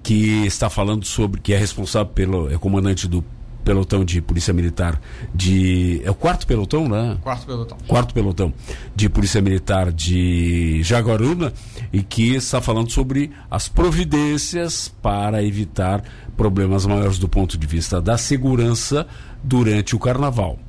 [0.03, 3.23] que está falando sobre, que é responsável pelo, é comandante do
[3.63, 4.99] pelotão de polícia militar
[5.33, 7.17] de é o quarto pelotão, né?
[7.21, 7.77] Quarto pelotão.
[7.87, 8.53] Quarto pelotão
[8.93, 11.53] de polícia militar de Jaguaruna
[11.91, 16.03] e que está falando sobre as providências para evitar
[16.35, 19.07] problemas maiores do ponto de vista da segurança
[19.41, 20.59] durante o carnaval.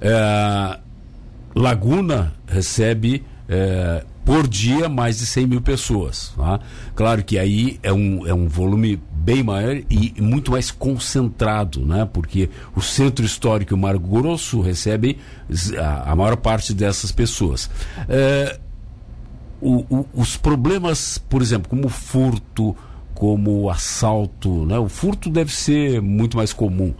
[0.00, 0.78] É,
[1.54, 6.32] Laguna recebe é, por dia mais de 100 mil pessoas.
[6.36, 6.60] Tá?
[6.94, 12.08] Claro que aí é um, é um volume bem maior e muito mais concentrado, né?
[12.12, 15.16] porque o centro histórico e o Mar Grosso recebem
[15.78, 17.70] a, a maior parte dessas pessoas.
[18.08, 18.58] É,
[19.60, 22.76] o, o, os problemas, por exemplo, como furto,
[23.14, 24.78] como assalto, né?
[24.78, 26.92] o furto deve ser muito mais comum.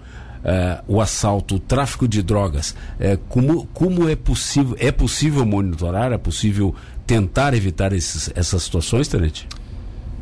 [0.45, 6.13] É, o assalto, o tráfico de drogas, é, como, como é possível, é possível monitorar,
[6.13, 6.75] é possível
[7.13, 9.47] tentar evitar esses, essas situações, Tenente?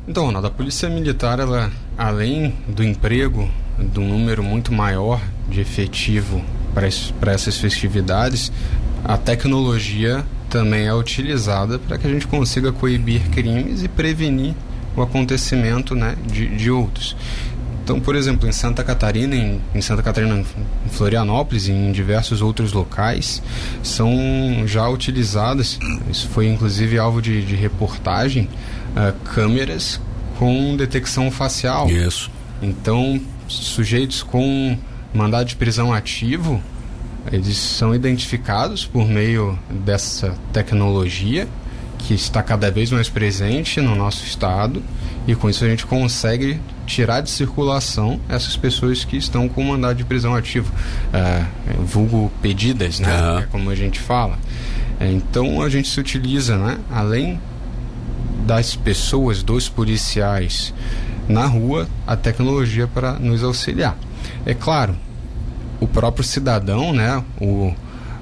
[0.09, 3.49] Então, Ronaldo, a Polícia Militar, ela, além do emprego
[3.79, 8.51] de um número muito maior de efetivo para essas festividades,
[9.05, 14.53] a tecnologia também é utilizada para que a gente consiga coibir crimes e prevenir
[14.97, 17.17] o acontecimento né, de, de outros.
[17.83, 22.43] Então, por exemplo, em Santa Catarina, em, em, Santa Catarina, em Florianópolis e em diversos
[22.43, 23.43] outros locais,
[23.83, 24.13] são
[24.67, 25.79] já utilizadas,
[26.11, 28.49] isso foi inclusive alvo de, de reportagem,
[28.91, 30.01] uh, câmeras
[30.39, 31.91] com detecção facial.
[31.91, 32.31] Isso.
[32.63, 34.77] Então, sujeitos com
[35.13, 36.63] mandado de prisão ativo,
[37.33, 41.49] eles são identificados por meio dessa tecnologia
[42.01, 44.83] que está cada vez mais presente no nosso estado
[45.27, 49.97] e com isso a gente consegue tirar de circulação essas pessoas que estão com mandado
[49.97, 53.09] de prisão ativo, uh, vulgo pedidas, né?
[53.09, 53.39] Uhum.
[53.39, 54.39] É como a gente fala.
[55.01, 56.79] Então a gente se utiliza, né?
[56.91, 57.41] Além
[58.47, 60.75] das pessoas, dos policiais
[61.29, 63.97] na rua, a tecnologia para nos auxiliar.
[64.45, 64.97] É claro,
[65.79, 67.23] o próprio cidadão, né?
[67.41, 67.73] O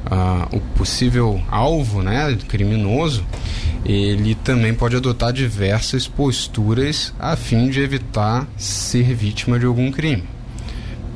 [0.06, 3.24] uh, o possível alvo né, criminoso,
[3.88, 10.24] ele também pode adotar diversas posturas a fim de evitar ser vítima de algum crime.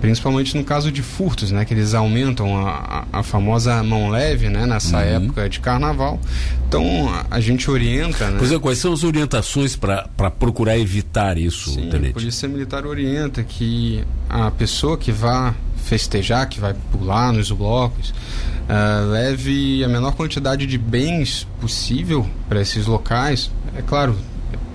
[0.00, 4.66] Principalmente no caso de furtos, né, que eles aumentam a, a famosa mão leve né,
[4.66, 5.02] nessa uhum.
[5.02, 6.18] época de carnaval.
[6.66, 6.84] Então
[7.30, 8.30] a, gente orienta.
[8.30, 8.36] Né?
[8.38, 11.88] Pois é, quais são as orientações para procurar evitar isso, Sim?
[11.88, 18.10] A Polícia Militar orienta que a pessoa que vá festejar, que vai pular nos blocos,
[18.10, 23.50] uh, leve a menor quantidade de bens possível para esses locais.
[23.76, 24.16] É claro,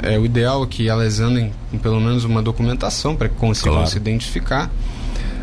[0.01, 3.89] é o ideal que elas andem com pelo menos uma documentação para que consigam claro.
[3.89, 4.69] se identificar.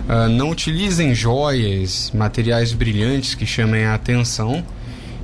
[0.08, 4.62] Uh, não utilizem joias, materiais brilhantes que chamem a atenção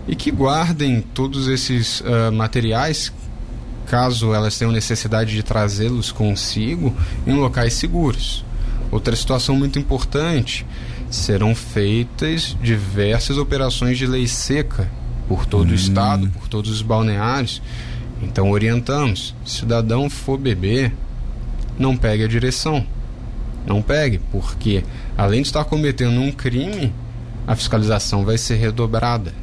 [0.08, 3.12] e que guardem todos esses uh, materiais,
[3.86, 8.44] caso elas tenham necessidade de trazê-los consigo, em locais seguros.
[8.90, 10.66] Outra situação muito importante:
[11.10, 14.90] serão feitas diversas operações de lei seca
[15.28, 15.72] por todo hum.
[15.72, 17.62] o estado, por todos os balneários.
[18.22, 20.92] Então orientamos: cidadão for beber,
[21.78, 22.84] não pegue a direção.
[23.66, 24.82] Não pegue, porque
[25.16, 26.92] além de estar cometendo um crime,
[27.46, 29.34] a fiscalização vai ser redobrada.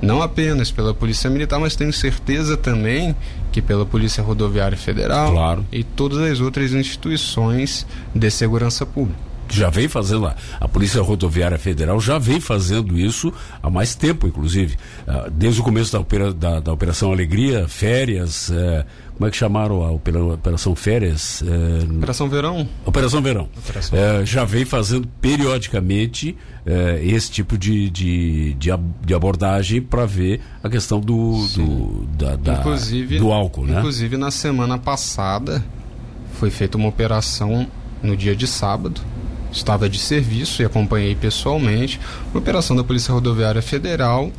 [0.00, 3.16] Não apenas pela Polícia Militar, mas tenho certeza também
[3.50, 5.66] que pela Polícia Rodoviária Federal claro.
[5.72, 10.36] e todas as outras instituições de segurança pública já vem fazendo lá.
[10.60, 13.32] A Polícia Rodoviária Federal já vem fazendo isso
[13.62, 14.76] há mais tempo, inclusive.
[15.06, 18.84] Ah, desde o começo da, opera, da, da Operação Alegria, férias, eh,
[19.18, 21.42] como é que chamaram a Operação Férias?
[21.42, 22.68] É, Operação Verão.
[22.86, 23.48] Operação Verão.
[23.58, 23.98] Operação.
[23.98, 28.70] É, já vem fazendo periodicamente é, esse tipo de, de, de,
[29.04, 32.62] de abordagem para ver a questão do, do, da, da,
[33.18, 33.66] do álcool.
[33.66, 33.78] Né?
[33.78, 35.64] Inclusive, na semana passada,
[36.34, 37.66] foi feita uma operação
[38.00, 39.00] no dia de sábado.
[39.50, 41.98] Estava de serviço e acompanhei pessoalmente
[42.30, 44.30] uma operação da Polícia Rodoviária Federal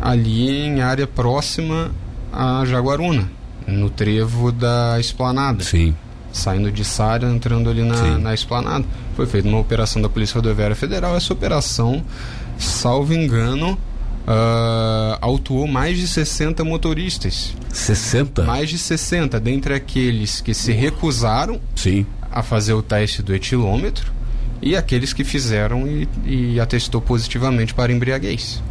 [0.00, 1.90] ali em área próxima
[2.32, 5.62] a Jaguaruna no trevo da esplanada.
[5.62, 5.94] Sim.
[6.32, 8.84] Saindo de Sária, entrando ali na, na esplanada.
[9.14, 11.14] Foi feita uma operação da Polícia Rodoviária Federal.
[11.14, 12.02] Essa operação,
[12.58, 13.78] salvo engano,
[14.22, 17.54] uh, autuou mais de 60 motoristas.
[17.70, 18.44] 60?
[18.44, 22.06] Mais de 60, dentre aqueles que se recusaram Sim.
[22.30, 24.12] a fazer o teste do etilômetro
[24.60, 28.62] e aqueles que fizeram e, e atestou positivamente para embriaguez.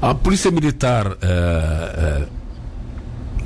[0.00, 1.06] A Polícia Militar.
[1.06, 2.39] Uh, uh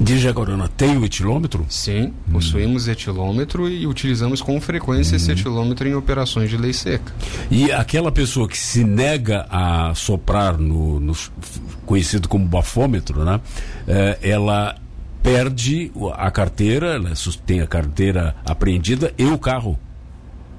[0.00, 1.64] de Jaguaruna tem o etilômetro?
[1.68, 7.12] Sim, possuímos etilômetro e utilizamos com frequência esse etilômetro em operações de lei seca.
[7.50, 11.14] E aquela pessoa que se nega a soprar no, no
[11.86, 13.40] conhecido como bafômetro, né?
[13.86, 14.76] É, ela
[15.22, 17.12] perde a carteira, ela
[17.46, 19.78] tem a carteira apreendida e o carro.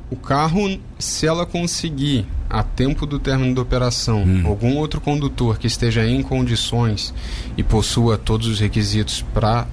[0.09, 4.43] O carro, se ela conseguir, a tempo do término da operação, hum.
[4.45, 7.13] algum outro condutor que esteja em condições
[7.57, 9.67] e possua todos os requisitos para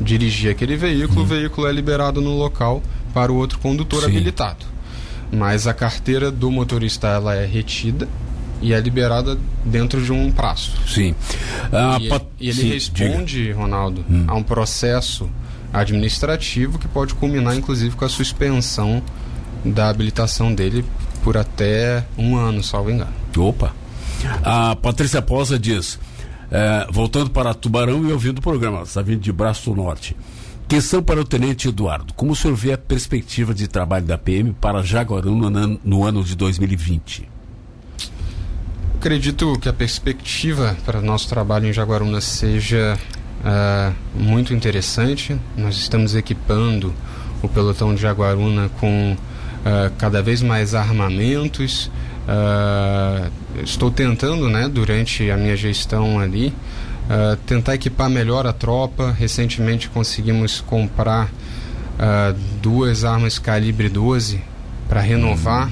[0.00, 1.24] dirigir aquele veículo, hum.
[1.24, 2.82] o veículo é liberado no local
[3.14, 4.08] para o outro condutor Sim.
[4.08, 4.66] habilitado.
[5.32, 8.06] Mas a carteira do motorista ela é retida
[8.60, 10.72] e é liberada dentro de um prazo.
[10.86, 11.14] Sim.
[11.72, 12.24] Ah, e, pat...
[12.38, 13.56] ele Sim, responde, diga.
[13.56, 14.24] Ronaldo, hum.
[14.26, 15.30] a um processo
[15.72, 19.02] administrativo que pode culminar inclusive com a suspensão
[19.64, 20.84] da habilitação dele
[21.22, 23.12] por até um ano, salvo engano.
[23.36, 23.74] Opa!
[24.42, 25.98] A Patrícia Posa diz,
[26.50, 30.16] é, voltando para Tubarão e ouvindo o programa, está vindo de Braço do Norte.
[30.68, 32.14] Questão para o Tenente Eduardo.
[32.14, 36.36] Como o senhor vê a perspectiva de trabalho da PM para Jaguaruna no ano de
[36.36, 37.28] 2020?
[38.96, 42.98] Acredito que a perspectiva para nosso trabalho em Jaguaruna seja
[43.40, 45.36] uh, muito interessante.
[45.56, 46.94] Nós estamos equipando
[47.42, 49.16] o pelotão de Jaguaruna com
[49.60, 51.90] uh, cada vez mais armamentos.
[52.28, 53.30] Uh,
[53.64, 59.14] estou tentando, né, durante a minha gestão ali, uh, tentar equipar melhor a tropa.
[59.18, 61.30] Recentemente conseguimos comprar
[62.62, 64.40] duas armas calibre 12
[64.88, 65.70] para renovar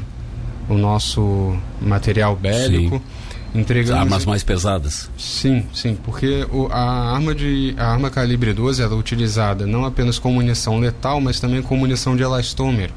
[0.68, 0.76] uhum.
[0.76, 2.96] o nosso material bélico.
[2.96, 3.02] Sim.
[3.54, 5.10] Entregamos armas mais pesadas.
[5.16, 9.84] Sim, sim, porque o, a arma de a arma calibre 12 ela é utilizada não
[9.86, 12.92] apenas com munição letal, mas também com munição de elastômero.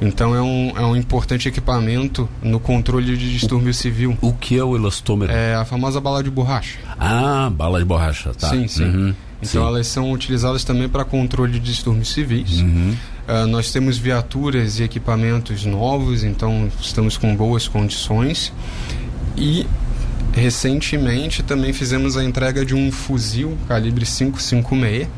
[0.00, 4.16] Então é um, é um importante equipamento no controle de distúrbio o, civil.
[4.20, 5.30] O que é o elastômero?
[5.30, 6.78] É a famosa bala de borracha.
[6.98, 8.48] Ah, bala de borracha, tá.
[8.48, 8.84] Sim, sim.
[8.84, 9.14] Uhum.
[9.42, 9.68] Então sim.
[9.68, 12.60] elas são utilizadas também para controle de distúrbios civis.
[12.60, 12.96] Uhum.
[13.28, 18.52] Uh, nós temos viaturas e equipamentos novos, então estamos com boas condições.
[19.36, 19.66] E
[20.32, 25.08] recentemente também fizemos a entrega de um fuzil calibre 556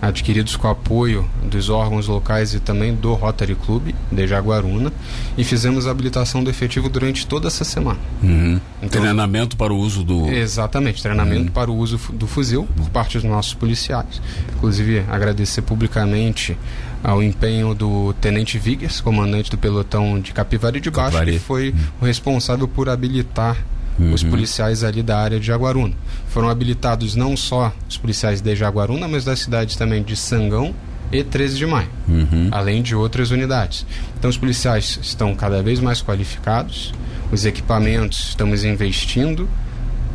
[0.00, 4.92] adquiridos com apoio dos órgãos locais e também do Rotary Club de Jaguaruna
[5.36, 7.98] e fizemos a habilitação do efetivo durante toda essa semana.
[8.22, 8.60] Uhum.
[8.82, 10.28] Então, treinamento para o uso do.
[10.28, 11.50] Exatamente, treinamento uhum.
[11.50, 14.20] para o uso do fuzil por parte dos nossos policiais.
[14.56, 16.56] Inclusive, agradecer publicamente
[17.02, 21.32] ao empenho do Tenente Vigas, comandante do pelotão de Capivari de Baixo, Capivari.
[21.32, 21.76] que foi uhum.
[22.02, 23.56] o responsável por habilitar
[23.98, 24.12] Uhum.
[24.12, 25.94] os policiais ali da área de Jaguaruna.
[26.28, 30.74] Foram habilitados não só os policiais de Jaguaruna, mas das cidades também de Sangão
[31.10, 32.48] e 13 de Maio, uhum.
[32.50, 33.86] além de outras unidades.
[34.18, 36.92] Então os policiais estão cada vez mais qualificados,
[37.32, 39.48] os equipamentos estamos investindo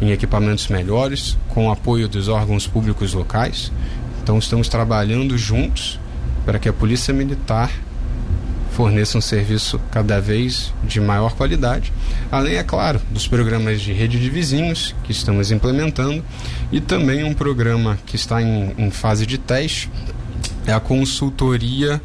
[0.01, 3.71] em equipamentos melhores, com o apoio dos órgãos públicos locais.
[4.21, 5.99] Então estamos trabalhando juntos
[6.45, 7.71] para que a Polícia Militar
[8.71, 11.91] forneça um serviço cada vez de maior qualidade,
[12.31, 16.23] além, é claro, dos programas de rede de vizinhos que estamos implementando
[16.71, 19.89] e também um programa que está em, em fase de teste,
[20.65, 22.01] é a consultoria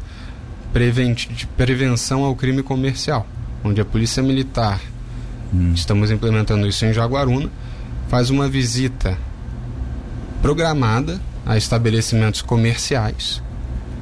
[1.35, 3.25] de prevenção ao crime comercial,
[3.63, 4.79] onde a Polícia Militar,
[5.53, 5.71] hum.
[5.73, 7.49] estamos implementando isso em Jaguaruna,
[8.09, 9.17] faz uma visita
[10.41, 13.41] programada a estabelecimentos comerciais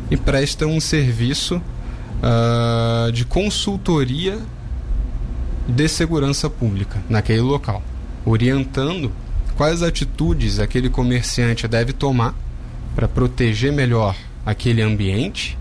[0.09, 1.61] e presta um serviço
[2.25, 4.39] uh, de consultoria
[5.67, 7.83] de segurança pública naquele local,
[8.25, 9.11] orientando
[9.55, 12.35] quais atitudes aquele comerciante deve tomar
[12.95, 14.15] para proteger melhor
[14.45, 15.57] aquele ambiente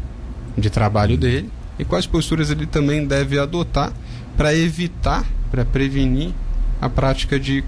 [0.56, 3.92] de trabalho dele e quais posturas ele também deve adotar
[4.36, 6.32] para evitar, para prevenir
[6.80, 7.64] a prática de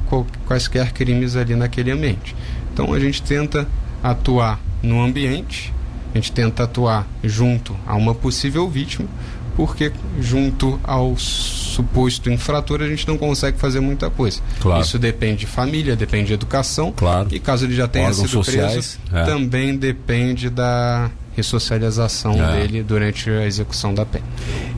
[0.47, 2.35] quaisquer crimes ali naquele ambiente.
[2.73, 3.67] Então a gente tenta
[4.03, 5.73] atuar no ambiente
[6.17, 9.07] a gente tenta atuar junto a uma possível vítima,
[9.55, 14.41] porque junto ao suposto infrator a gente não consegue fazer muita coisa.
[14.61, 14.83] Claro.
[14.83, 16.93] Isso depende de família, depende de educação.
[16.95, 17.29] Claro.
[17.31, 19.25] E caso ele já tenha Órgãos sido sociais, preso, é.
[19.25, 22.53] também depende da ressocialização é.
[22.61, 24.25] dele durante a execução da pena.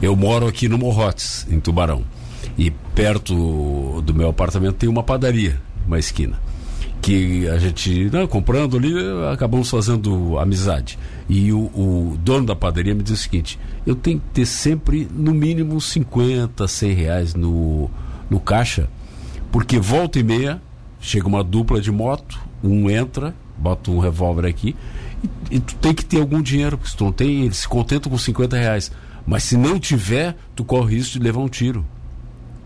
[0.03, 2.05] Eu moro aqui no Morrotes, em Tubarão.
[2.57, 6.47] E perto do meu apartamento tem uma padaria, uma esquina
[7.09, 8.93] que a gente, né, comprando ali,
[9.33, 10.99] acabamos fazendo amizade.
[11.27, 15.09] E o, o, dono da padaria me disse o seguinte: eu tenho que ter sempre
[15.11, 17.89] no mínimo 50, 100 reais no,
[18.29, 18.91] no caixa,
[19.51, 20.61] porque volta e meia
[21.01, 24.77] chega uma dupla de moto, um entra, bota um revólver aqui,
[25.51, 27.69] e, e tu tem que ter algum dinheiro, porque se tu não tem, eles se
[27.69, 28.93] contentam com 50 reais.
[29.27, 31.87] Mas se não tiver, tu corre o risco de levar um tiro.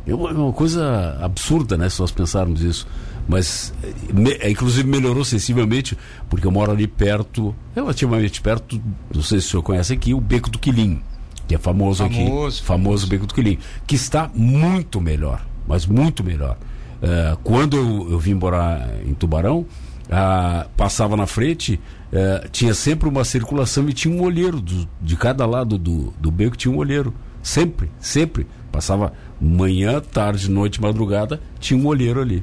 [0.05, 1.89] É uma, é uma coisa absurda, né?
[1.89, 2.89] Se nós pensarmos isso
[3.29, 3.73] mas
[4.13, 5.97] me, é, inclusive melhorou sensivelmente,
[6.29, 8.81] porque eu moro ali perto, relativamente perto,
[9.15, 11.01] não sei se o senhor conhece aqui, o Beco do Quilim,
[11.47, 16.25] que é famoso, famoso aqui, famoso Beco do Quilim, que está muito melhor, mas muito
[16.25, 16.57] melhor.
[17.03, 19.67] Uh, quando eu, eu vim morar em Tubarão,
[20.77, 21.81] passava na frente,
[22.13, 26.31] uh, tinha sempre uma circulação e tinha um olheiro, do, de cada lado do, do
[26.31, 28.47] beco tinha um olheiro, sempre, sempre.
[28.71, 32.43] Passava manhã, tarde, noite, madrugada, tinha um olheiro ali.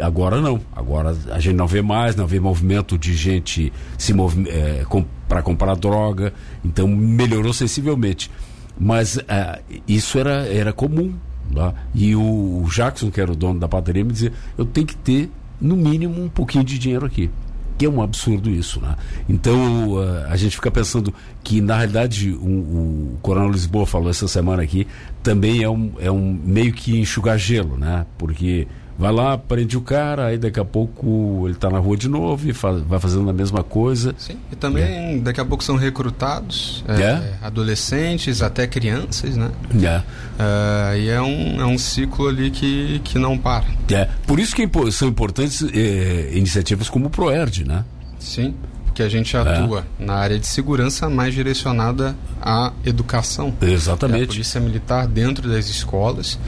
[0.00, 0.60] Agora não.
[0.74, 4.12] Agora a gente não vê mais, não vê movimento de gente se
[4.48, 6.32] é, com, para comprar droga.
[6.64, 8.30] Então melhorou sensivelmente.
[8.78, 11.14] Mas é, isso era, era comum.
[11.54, 11.72] Tá?
[11.94, 12.20] E o,
[12.64, 15.30] o, Jackson, que era o dono da padaria, me dizia: eu tenho que ter,
[15.60, 17.30] no mínimo, um pouquinho de dinheiro aqui.
[17.78, 18.96] Que é um absurdo isso, né?
[19.28, 21.12] Então uh, a gente fica pensando
[21.44, 24.86] que, na realidade, um, o Coronel Lisboa falou essa semana aqui,
[25.22, 28.06] também é um, é um meio que enxugar gelo, né?
[28.16, 28.66] Porque
[28.98, 32.48] vai lá, prende o cara, aí daqui a pouco ele está na rua de novo
[32.48, 34.14] e faz, vai fazendo a mesma coisa.
[34.18, 35.18] Sim, e também é.
[35.18, 37.38] daqui a pouco são recrutados é, é.
[37.42, 39.50] adolescentes, até crianças, né?
[39.82, 39.98] É.
[39.98, 43.66] Uh, e é um, é um ciclo ali que, que não para.
[43.90, 44.08] É.
[44.26, 47.84] Por isso que são importantes é, iniciativas como o ProERD, né?
[48.18, 48.54] Sim,
[48.86, 50.04] porque a gente atua é.
[50.04, 53.54] na área de segurança mais direcionada à educação.
[53.60, 54.24] Exatamente.
[54.24, 56.38] a polícia militar dentro das escolas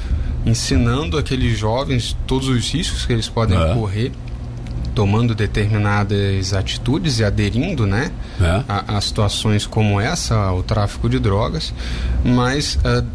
[0.44, 3.74] ensinando aqueles jovens todos os riscos que eles podem é.
[3.74, 4.12] correr,
[4.94, 8.10] tomando determinadas atitudes e aderindo, né,
[8.40, 8.64] é.
[8.68, 11.72] a, a, situações como essa, ao tráfico de drogas,
[12.24, 13.06] mas uh,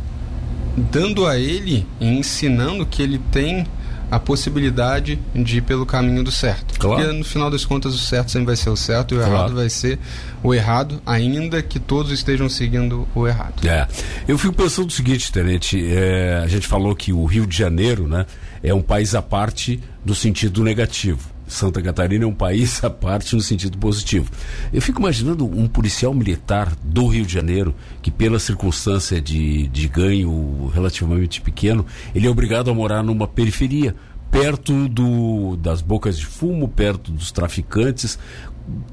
[0.76, 3.66] dando a ele e ensinando que ele tem
[4.14, 6.80] a possibilidade de ir pelo caminho do certo.
[6.80, 7.02] Claro.
[7.02, 9.34] Porque no final das contas o certo sempre vai ser o certo e o claro.
[9.34, 9.98] errado vai ser
[10.44, 13.68] o errado, ainda que todos estejam seguindo o errado.
[13.68, 13.88] É.
[14.28, 18.08] Eu fico pensando o seguinte, Tenente, é, a gente falou que o Rio de Janeiro,
[18.08, 18.28] né,
[18.62, 23.36] é um país à parte do sentido negativo Santa Catarina é um país à parte
[23.36, 24.30] no sentido positivo.
[24.74, 29.88] Eu fico imaginando um policial militar do Rio de Janeiro, que pela circunstância de, de
[29.88, 31.86] ganho relativamente pequeno,
[32.16, 33.96] ele é obrigado a morar numa periferia,
[34.32, 38.18] perto do, das bocas de fumo, perto dos traficantes.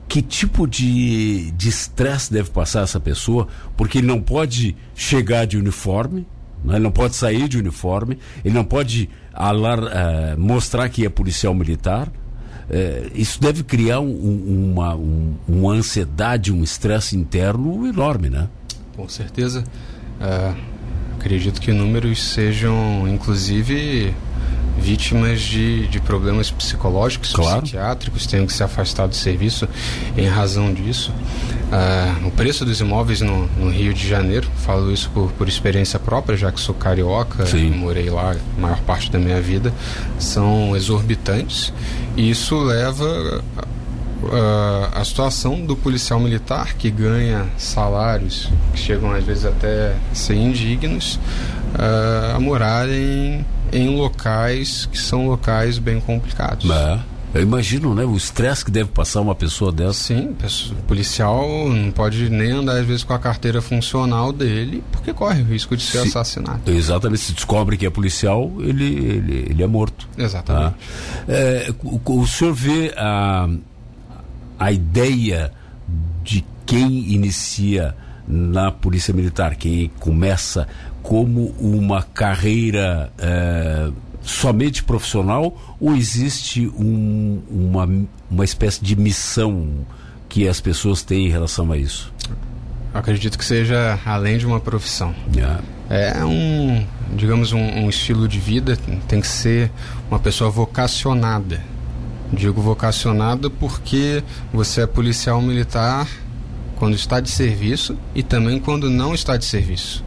[0.07, 3.49] Que tipo de estresse deve passar essa pessoa?
[3.77, 6.27] Porque ele não pode chegar de uniforme,
[6.63, 6.75] né?
[6.75, 11.55] ele não pode sair de uniforme, ele não pode alar, uh, mostrar que é policial
[11.55, 12.13] militar.
[12.71, 18.49] Uh, isso deve criar um, uma, um, uma ansiedade, um estresse interno enorme, né?
[18.97, 19.65] Com certeza.
[20.21, 20.57] Uh,
[21.19, 24.15] acredito que números sejam, inclusive,
[24.81, 27.63] vítimas de, de problemas psicológicos, claro.
[27.63, 29.69] psiquiátricos, tenham que se afastar do serviço
[30.17, 31.13] em razão disso.
[31.71, 36.01] Uh, o preço dos imóveis no, no, Rio de Janeiro, falo isso por, por experiência
[36.01, 37.45] própria, já que sou carioca,
[37.77, 39.73] morei lá a maior parte da minha vida,
[40.19, 41.73] são exorbitantes
[42.17, 43.43] e isso leva
[44.23, 50.15] Uh, a situação do policial militar que ganha salários que chegam às vezes até a
[50.15, 51.19] ser indignos
[51.81, 56.69] uh, a morar em em locais que são locais bem complicados.
[56.71, 57.01] É.
[57.33, 58.05] Eu imagino, né?
[58.05, 59.93] O estresse que deve passar uma pessoa dessa.
[59.93, 60.37] Sim,
[60.73, 65.41] o policial não pode nem andar às vezes com a carteira funcional dele, porque corre
[65.41, 66.69] o risco de ser se, assassinado.
[66.69, 70.09] Exatamente, se descobre que é policial, ele, ele, ele é morto.
[70.19, 70.75] Exatamente.
[70.75, 70.75] Tá?
[71.29, 73.49] É, o, o senhor vê a,
[74.59, 75.53] a ideia
[76.25, 77.95] de quem inicia
[78.27, 80.67] na Polícia Militar, quem começa
[81.03, 83.91] como uma carreira é,
[84.23, 87.89] somente profissional ou existe um, uma,
[88.31, 89.87] uma espécie de missão
[90.29, 92.13] que as pessoas têm em relação a isso?
[92.93, 95.15] acredito que seja além de uma profissão.
[95.35, 95.61] Yeah.
[95.89, 96.87] É um,
[97.17, 98.77] digamos, um, um, estilo de vida,
[99.09, 99.71] tem que ser
[100.09, 101.63] uma pessoa vocacionada.
[102.33, 104.23] Digo vocacionada porque
[104.53, 106.07] você é policial militar
[106.77, 110.05] quando está de serviço e também quando não está de serviço.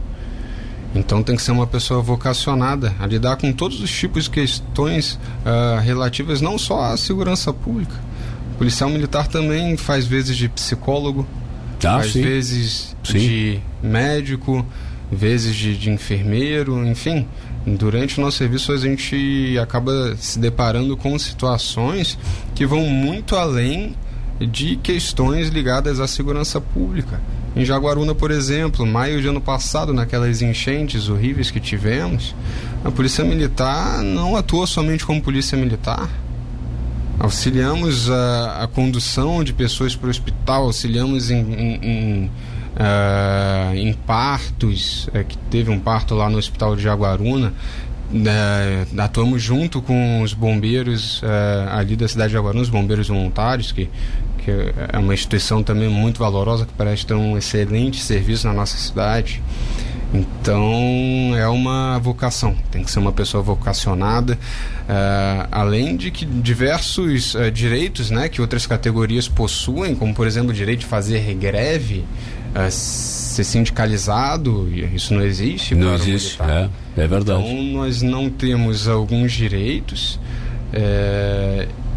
[0.94, 5.18] Então tem que ser uma pessoa vocacionada a lidar com todos os tipos de questões
[5.44, 7.94] uh, relativas não só à segurança pública.
[8.54, 11.26] O policial militar também faz vezes de psicólogo,
[11.78, 12.22] ah, faz sim.
[12.22, 13.18] vezes sim.
[13.18, 14.64] de médico,
[15.10, 17.26] vezes de, de enfermeiro, enfim.
[17.66, 22.16] Durante o nosso serviço a gente acaba se deparando com situações
[22.54, 23.96] que vão muito além
[24.40, 27.20] de questões ligadas à segurança pública.
[27.56, 32.34] Em Jaguaruna, por exemplo, maio de ano passado, naquelas enchentes horríveis que tivemos,
[32.84, 36.08] a Polícia Militar não atuou somente como Polícia Militar.
[37.18, 43.92] Auxiliamos a, a condução de pessoas para o hospital, auxiliamos em, em, em, uh, em
[43.92, 47.54] partos, é, que teve um parto lá no Hospital de Jaguaruna,
[48.10, 53.70] né, atuamos junto com os bombeiros uh, ali da cidade de Jaguaruna, os bombeiros voluntários,
[53.70, 53.88] que
[54.44, 54.50] que
[54.92, 59.42] é uma instituição também muito valorosa, que presta um excelente serviço na nossa cidade.
[60.12, 67.34] Então é uma vocação, tem que ser uma pessoa vocacionada, uh, além de que diversos
[67.34, 72.04] uh, direitos né, que outras categorias possuem, como por exemplo o direito de fazer greve,
[72.54, 75.74] uh, ser sindicalizado, isso não existe.
[75.74, 77.42] Não existe, é, é verdade.
[77.42, 80.20] Então nós não temos alguns direitos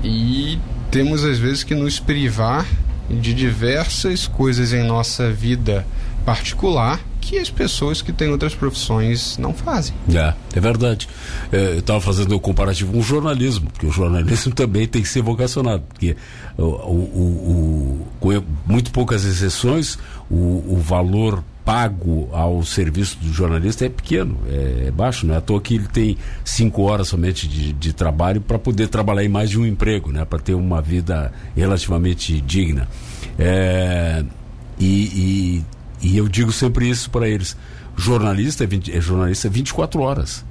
[0.04, 0.58] e
[0.92, 2.66] temos às vezes que nos privar
[3.10, 5.86] de diversas coisas em nossa vida
[6.26, 9.94] particular que as pessoas que têm outras profissões não fazem.
[10.14, 11.10] É, é verdade.
[11.52, 15.02] É, eu estava fazendo o um comparativo com o jornalismo, porque o jornalismo também tem
[15.02, 16.16] que ser vocacionado, porque
[16.58, 18.30] o, o, o, com
[18.66, 20.00] muito poucas exceções,
[20.32, 25.60] o, valor pago ao serviço do jornalista é pequeno, é, é baixo, é à toa
[25.60, 29.60] que ele tem cinco horas somente de, de trabalho para poder trabalhar em mais de
[29.60, 32.88] um emprego, né, para ter uma vida relativamente digna.
[33.38, 34.24] É,
[34.80, 35.66] e,
[36.02, 37.58] e, e, eu digo sempre isso para eles:
[37.98, 40.46] jornalista é, 20, é jornalista 24 horas.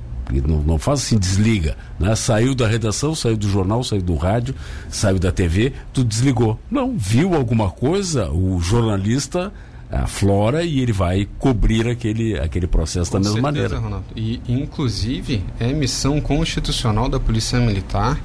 [0.47, 1.79] Não, não faz assim, desliga.
[1.99, 2.15] Né?
[2.15, 4.55] Saiu da redação, saiu do jornal, saiu do rádio,
[4.91, 6.61] saiu da TV, tu desligou.
[6.71, 9.51] Não, viu alguma coisa, o jornalista
[9.97, 13.79] a flora e ele vai cobrir aquele, aquele processo Com da mesma certeza, maneira.
[13.79, 14.07] Ronaldo.
[14.17, 18.19] E, inclusive, é missão constitucional da Polícia Militar,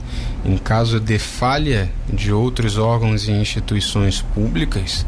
[0.46, 5.06] em caso de falha de outros órgãos e instituições públicas,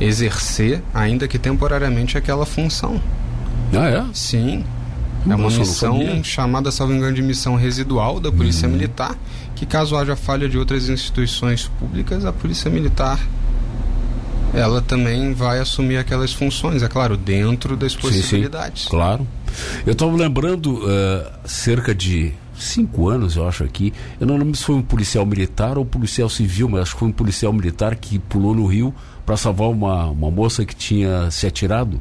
[0.00, 3.00] exercer, ainda que temporariamente, aquela função.
[3.72, 4.04] Ah, é?
[4.12, 4.64] Sim.
[5.24, 8.74] É uma Nossa, missão chamada, salvo engano, de missão residual da Polícia uhum.
[8.74, 9.16] Militar,
[9.56, 13.18] que caso haja falha de outras instituições públicas, a Polícia Militar
[14.54, 18.82] ela também vai assumir aquelas funções, é claro, dentro das possibilidades.
[18.82, 19.26] Sim, sim, claro.
[19.86, 23.92] Eu estava lembrando uh, cerca de cinco anos, eu acho, aqui.
[24.20, 27.08] Eu não lembro se foi um policial militar ou policial civil, mas acho que foi
[27.08, 28.94] um policial militar que pulou no rio
[29.24, 32.00] para salvar uma, uma moça que tinha se atirado.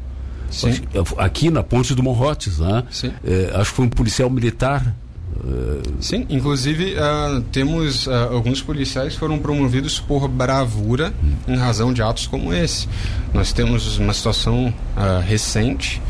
[0.49, 0.69] Sim.
[1.17, 2.83] Aqui na ponte do Morrotes, né?
[2.89, 3.11] Sim.
[3.23, 4.95] É, acho que foi um policial militar
[5.99, 11.13] Sim, inclusive uh, temos uh, alguns policiais que foram promovidos por bravura
[11.47, 12.87] em razão de atos como esse.
[13.33, 16.01] Nós temos uma situação uh, recente,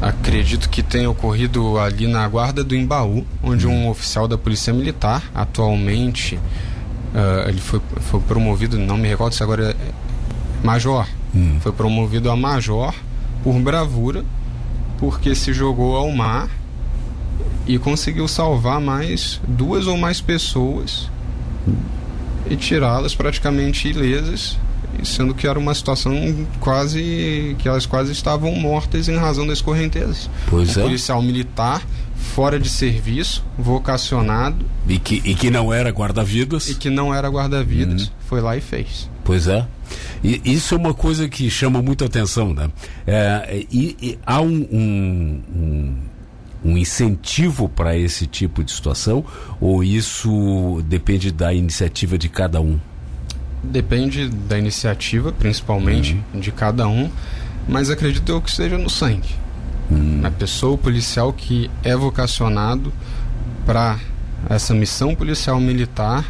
[0.00, 5.22] acredito que tenha ocorrido ali na guarda do Embaú, onde um oficial da Polícia Militar,
[5.34, 6.38] atualmente,
[7.46, 11.58] ele foi, foi promovido, não me recordo se agora é major, hum.
[11.60, 12.94] foi promovido a major
[13.42, 14.24] por bravura,
[14.98, 16.48] porque se jogou ao mar
[17.66, 21.08] e conseguiu salvar mais duas ou mais pessoas
[22.48, 24.58] e tirá-las praticamente ilesas,
[25.04, 30.28] sendo que era uma situação quase que elas quase estavam mortas em razão das correntezas.
[30.48, 30.82] Pois um é.
[30.82, 31.82] policial militar
[32.34, 37.28] fora de serviço, vocacionado e que, e que não era guarda-vidas e que não era
[37.28, 38.10] guarda-vidas, uhum.
[38.26, 39.08] foi lá e fez.
[39.24, 39.66] Pois é.
[40.22, 42.70] E isso é uma coisa que chama muita atenção, né?
[43.06, 45.94] É, e, e há um, um, um
[46.64, 49.24] um incentivo para esse tipo de situação
[49.60, 52.78] ou isso depende da iniciativa de cada um?
[53.62, 56.40] Depende da iniciativa, principalmente, uhum.
[56.40, 57.10] de cada um,
[57.68, 59.28] mas acredito eu que esteja no sangue.
[59.90, 60.20] Uhum.
[60.24, 62.92] A pessoa, o policial que é vocacionado
[63.66, 63.98] para
[64.48, 66.24] essa missão policial militar,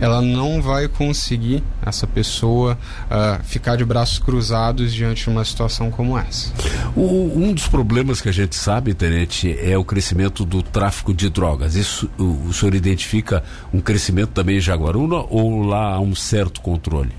[0.00, 5.90] ela não vai conseguir, essa pessoa, uh, ficar de braços cruzados diante de uma situação
[5.90, 6.52] como essa.
[6.94, 11.28] O, um dos problemas que a gente sabe, Tenente, é o crescimento do tráfico de
[11.28, 11.74] drogas.
[11.74, 13.42] Isso o, o senhor identifica
[13.72, 17.12] um crescimento também em Jaguaruna ou lá há um certo controle?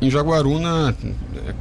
[0.00, 0.96] Em Jaguaruna,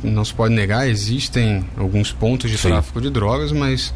[0.03, 2.70] não se pode negar, existem alguns pontos de Sim.
[2.70, 3.93] tráfico de drogas, mas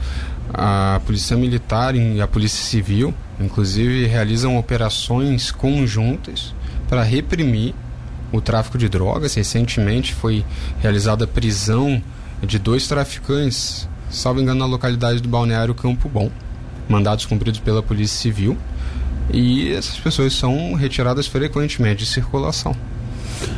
[0.54, 6.54] a Polícia Militar e a Polícia Civil, inclusive, realizam operações conjuntas
[6.88, 7.74] para reprimir
[8.32, 9.34] o tráfico de drogas.
[9.36, 10.46] Recentemente foi
[10.80, 12.02] realizada a prisão
[12.42, 16.30] de dois traficantes, salvo engano, na localidade do Balneário Campo Bom,
[16.88, 18.58] mandados cumpridos pela Polícia Civil.
[19.32, 22.76] E essas pessoas são retiradas frequentemente de circulação.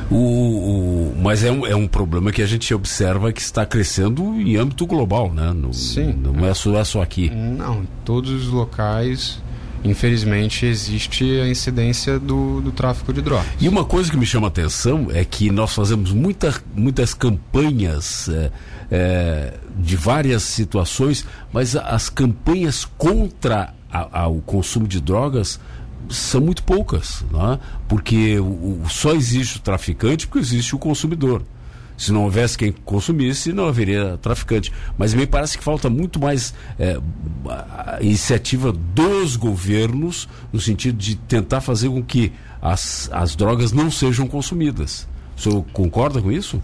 [0.09, 4.23] O, o, mas é um, é um problema que a gente observa que está crescendo
[4.39, 5.51] em âmbito global, né?
[5.53, 6.13] No, Sim.
[6.13, 7.30] Não é só, é só aqui.
[7.30, 9.41] Não, em todos os locais
[9.84, 13.47] infelizmente existe a incidência do, do tráfico de drogas.
[13.59, 18.30] E uma coisa que me chama a atenção é que nós fazemos muita, muitas campanhas
[18.30, 18.51] é,
[18.91, 25.59] é, de várias situações, mas as campanhas contra a, a, o consumo de drogas
[26.09, 27.59] são muito poucas, é?
[27.88, 31.43] porque o, só existe o traficante porque existe o consumidor.
[31.97, 34.71] Se não houvesse quem consumisse, não haveria traficante.
[34.97, 36.99] Mas me parece que falta muito mais é,
[37.99, 42.31] iniciativa dos governos no sentido de tentar fazer com que
[42.61, 45.07] as, as drogas não sejam consumidas.
[45.35, 46.61] O senhor concorda com isso?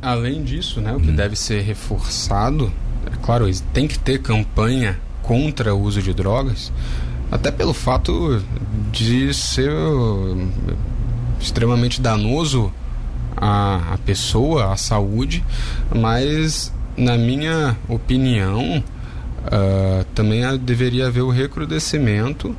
[0.00, 1.14] Além disso, né, o que hum.
[1.14, 2.72] deve ser reforçado,
[3.06, 6.72] é claro, tem que ter campanha contra o uso de drogas,
[7.30, 8.42] até pelo fato
[8.90, 9.70] de ser
[11.40, 12.72] extremamente danoso
[13.36, 15.44] à, à pessoa, à saúde,
[15.94, 18.82] mas na minha opinião
[19.46, 22.54] uh, também deveria haver o recrudescimento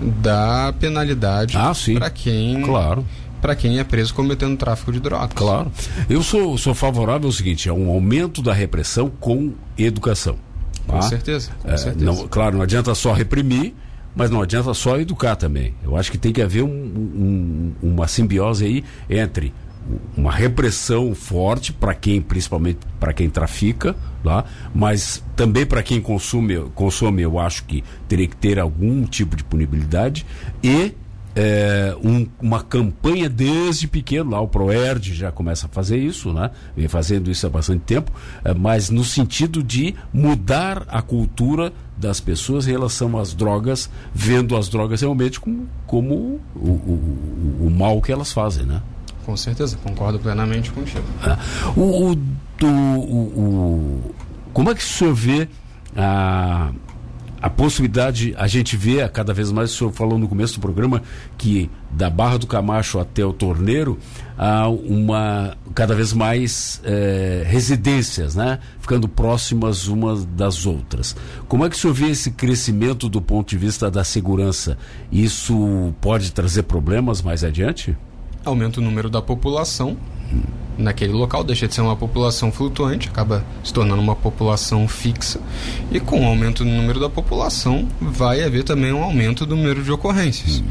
[0.00, 3.04] da penalidade ah, para quem claro
[3.42, 5.30] para quem é preso cometendo tráfico de drogas.
[5.34, 5.70] Claro.
[6.08, 10.36] Eu sou, sou favorável ao seguinte, a um aumento da repressão com educação.
[10.86, 11.02] Com tá?
[11.02, 12.04] certeza, com é, certeza.
[12.04, 13.74] Não, claro, não adianta só reprimir,
[14.14, 15.74] mas não adianta só educar também.
[15.82, 19.52] Eu acho que tem que haver um, um, uma simbiose aí entre
[20.16, 26.58] uma repressão forte para quem, principalmente para quem trafica, lá, mas também para quem consome,
[26.74, 30.24] consome, eu acho que teria que ter algum tipo de punibilidade
[30.62, 30.94] e
[31.34, 36.50] é, um, uma campanha desde pequeno, lá o Proerd já começa a fazer isso, né?
[36.76, 38.12] Vem fazendo isso há bastante tempo,
[38.44, 44.56] é, mas no sentido de mudar a cultura das pessoas em relação às drogas, vendo
[44.56, 46.14] as drogas realmente como, como
[46.54, 48.82] o, o, o, o mal que elas fazem, né?
[49.24, 51.04] Com certeza, concordo plenamente contigo.
[51.24, 51.78] É.
[51.78, 52.16] O,
[52.62, 54.14] o, o,
[54.52, 55.48] como é que o senhor vê
[55.96, 56.72] a
[57.42, 61.02] a possibilidade, a gente vê cada vez mais, o senhor falou no começo do programa,
[61.36, 63.98] que da Barra do Camacho até o Torneiro,
[64.38, 68.60] há uma, cada vez mais é, residências, né?
[68.78, 71.16] Ficando próximas umas das outras.
[71.48, 74.78] Como é que o senhor vê esse crescimento do ponto de vista da segurança?
[75.10, 77.96] Isso pode trazer problemas mais adiante?
[78.44, 79.96] Aumenta o número da população,
[80.76, 85.40] naquele local, deixa de ser uma população flutuante, acaba se tornando uma população fixa.
[85.90, 89.82] E com o aumento do número da população, vai haver também um aumento do número
[89.82, 90.62] de ocorrências.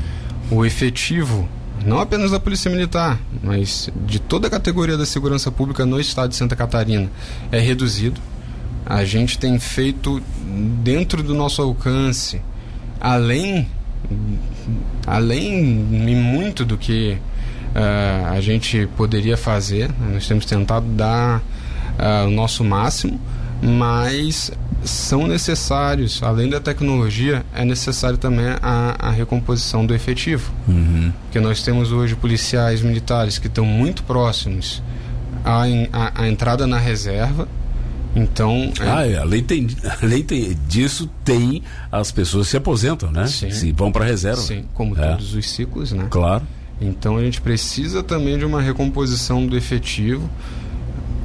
[0.49, 1.47] O efetivo,
[1.85, 6.31] não apenas da Polícia Militar, mas de toda a categoria da segurança pública no estado
[6.31, 7.09] de Santa Catarina,
[7.51, 8.19] é reduzido.
[8.85, 10.21] A gente tem feito
[10.83, 12.41] dentro do nosso alcance,
[12.99, 13.67] além,
[15.07, 15.59] além
[16.09, 17.17] e muito do que
[17.75, 19.89] uh, a gente poderia fazer.
[20.11, 23.19] Nós temos tentado dar uh, o nosso máximo,
[23.61, 24.51] mas
[24.83, 30.51] são necessários, além da tecnologia, é necessário também a, a recomposição do efetivo.
[30.67, 31.11] Uhum.
[31.23, 34.81] Porque nós temos hoje policiais militares que estão muito próximos
[35.45, 35.63] à,
[35.93, 37.47] à, à entrada na reserva.
[38.15, 38.73] Então.
[38.79, 38.89] É...
[38.89, 39.67] Ah, é, além, tem,
[40.01, 43.27] além tem, disso, tem as pessoas que se aposentam, né?
[43.27, 43.51] Sim.
[43.51, 44.41] Se vão para a reserva.
[44.41, 45.11] Sim, como é.
[45.11, 46.07] todos os ciclos, né?
[46.09, 46.43] Claro.
[46.81, 50.29] Então a gente precisa também de uma recomposição do efetivo.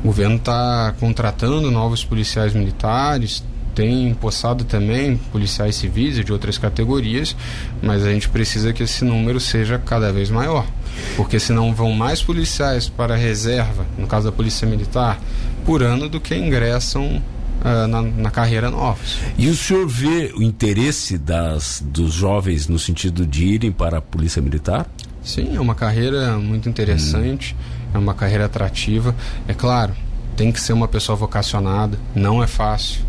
[0.05, 3.43] O governo está contratando novos policiais militares,
[3.77, 7.37] tem empossado também policiais civis e de outras categorias,
[7.83, 10.67] mas a gente precisa que esse número seja cada vez maior,
[11.15, 15.21] porque senão vão mais policiais para a reserva, no caso da Polícia Militar,
[15.65, 17.23] por ano do que ingressam
[17.61, 19.19] uh, na, na, carreira novos.
[19.37, 24.01] E o senhor vê o interesse das, dos jovens no sentido de irem para a
[24.01, 24.87] Polícia Militar?
[25.27, 27.91] Sim, é uma carreira muito interessante, hum.
[27.95, 29.13] é uma carreira atrativa.
[29.49, 29.93] É claro,
[30.37, 33.05] tem que ser uma pessoa vocacionada, não é fácil.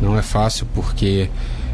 [0.00, 1.30] Não é fácil porque,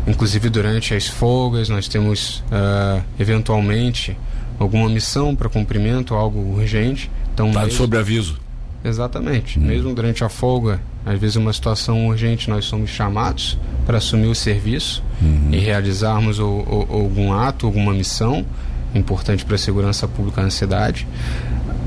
[0.07, 4.17] inclusive durante as folgas, nós temos uh, eventualmente
[4.59, 7.11] alguma missão para cumprimento, algo urgente.
[7.35, 7.77] Então, tá mesmo...
[7.77, 8.39] sobre aviso.
[8.85, 9.59] Exatamente.
[9.59, 9.63] Hum.
[9.63, 14.35] Mesmo durante a folga, às vezes uma situação urgente, nós somos chamados para assumir o
[14.35, 15.49] serviço uhum.
[15.51, 18.47] e realizarmos o, o, algum ato, alguma missão
[18.95, 21.07] importante para a segurança pública na cidade.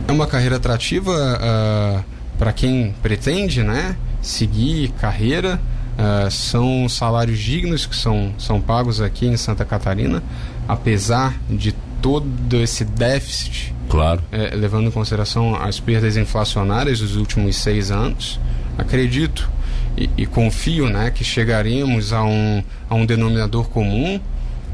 [0.07, 2.03] É uma carreira atrativa uh,
[2.37, 5.59] para quem pretende né, seguir carreira.
[5.91, 10.23] Uh, são salários dignos que são, são pagos aqui em Santa Catarina,
[10.67, 14.23] apesar de todo esse déficit, claro.
[14.31, 18.39] É, levando em consideração as perdas inflacionárias dos últimos seis anos.
[18.77, 19.47] Acredito
[19.95, 24.19] e, e confio né, que chegaremos a um, a um denominador comum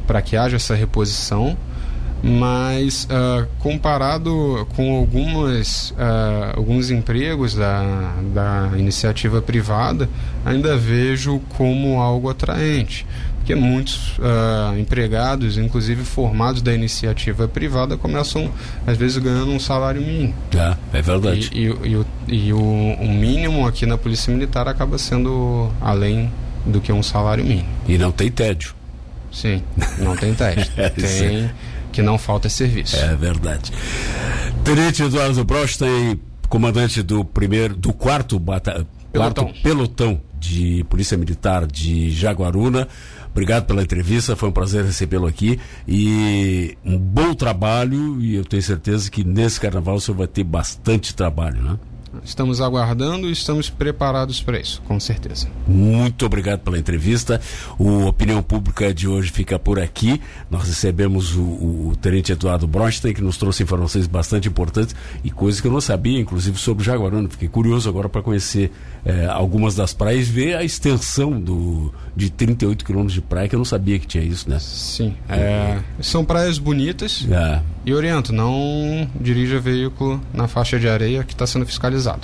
[0.05, 1.57] para que haja essa reposição
[2.24, 10.09] mas uh, comparado com algumas, uh, alguns empregos da, da iniciativa privada,
[10.45, 13.05] ainda vejo como algo atraente.
[13.38, 18.51] Porque muitos uh, empregados, inclusive formados da iniciativa privada, começam,
[18.86, 20.34] às vezes, ganhando um salário mínimo.
[20.53, 21.49] É, é verdade.
[21.53, 26.30] E, e, e, o, e o, o mínimo aqui na Polícia Militar acaba sendo além
[26.65, 27.70] do que um salário mínimo.
[27.88, 28.76] E não tem tédio.
[29.32, 29.61] Sim,
[29.99, 30.72] não tem teste.
[30.78, 31.49] É, tem
[31.98, 32.95] que não falta serviço.
[32.95, 33.72] É verdade.
[34.64, 39.45] Tenente Eduardo Brostein, comandante do primeiro, do quarto, bata, pelotão.
[39.45, 42.88] quarto pelotão de Polícia Militar de Jaguaruna.
[43.32, 48.62] Obrigado pela entrevista, foi um prazer recebê-lo aqui e um bom trabalho e eu tenho
[48.62, 51.80] certeza que nesse carnaval o senhor vai ter bastante trabalho, né?
[52.24, 55.47] Estamos aguardando e estamos preparados para isso, com certeza.
[55.68, 57.41] Muito obrigado pela entrevista.
[57.78, 60.22] O Opinião Pública de hoje fica por aqui.
[60.49, 65.61] Nós recebemos o, o, Tenente Eduardo Bronstein, que nos trouxe informações bastante importantes e coisas
[65.61, 67.30] que eu não sabia, inclusive sobre Jaguaruna.
[67.30, 68.72] Fiquei curioso agora para conhecer
[69.05, 73.55] eh, algumas das praias e ver a extensão do, de 38 quilômetros de praia, que
[73.55, 74.59] eu não sabia que tinha isso, né?
[74.59, 75.15] Sim.
[75.30, 77.26] É, são praias bonitas.
[77.30, 77.61] É.
[77.86, 81.65] E oriento, não dirija veículo na faixa de areia que está sendo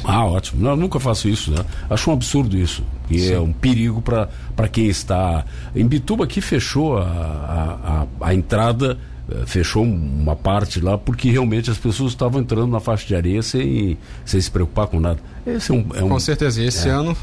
[0.03, 0.61] Ah, ótimo.
[0.61, 1.63] Não, eu nunca faço isso, né?
[1.89, 2.84] Acho um absurdo isso.
[3.09, 5.45] E é um perigo para quem está.
[5.75, 8.97] Em Bituba aqui fechou a, a, a, entrada
[9.29, 13.41] eh, fechou uma parte lá porque realmente as pessoas estavam entrando na faixa de areia
[13.41, 15.19] sem, sem se preocupar com nada.
[15.45, 16.63] Esse é um, é um com certeza.
[16.63, 16.91] Esse é.
[16.91, 17.15] ano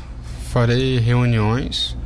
[0.50, 1.96] farei reuniões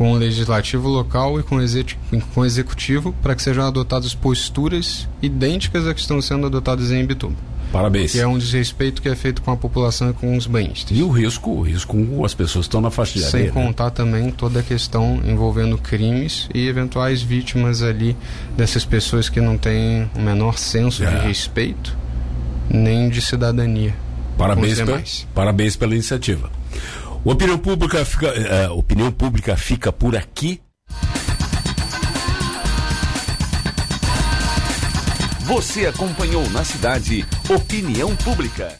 [0.00, 5.92] com o legislativo local e com o, executivo para que sejam adotadas posturas idênticas a
[5.92, 7.36] que estão sendo adotadas em Ibituba.
[7.72, 8.12] Parabéns.
[8.12, 10.96] Que é um desrespeito que é feito com a população e com os banhistas.
[10.96, 13.30] E o risco, o risco com as pessoas que estão na faixa de areia.
[13.30, 13.66] Sem né?
[13.66, 13.90] contar né?
[13.90, 18.16] também toda a questão envolvendo crimes e eventuais vítimas ali
[18.56, 21.10] dessas pessoas que não têm o menor senso é.
[21.10, 21.96] de respeito
[22.70, 23.94] nem de cidadania.
[24.38, 25.02] Parabéns, pela,
[25.34, 26.50] parabéns pela iniciativa.
[27.24, 28.32] Opinião pública fica,
[28.70, 30.60] uh, opinião pública fica por aqui.
[35.50, 38.78] Você acompanhou na cidade Opinião Pública.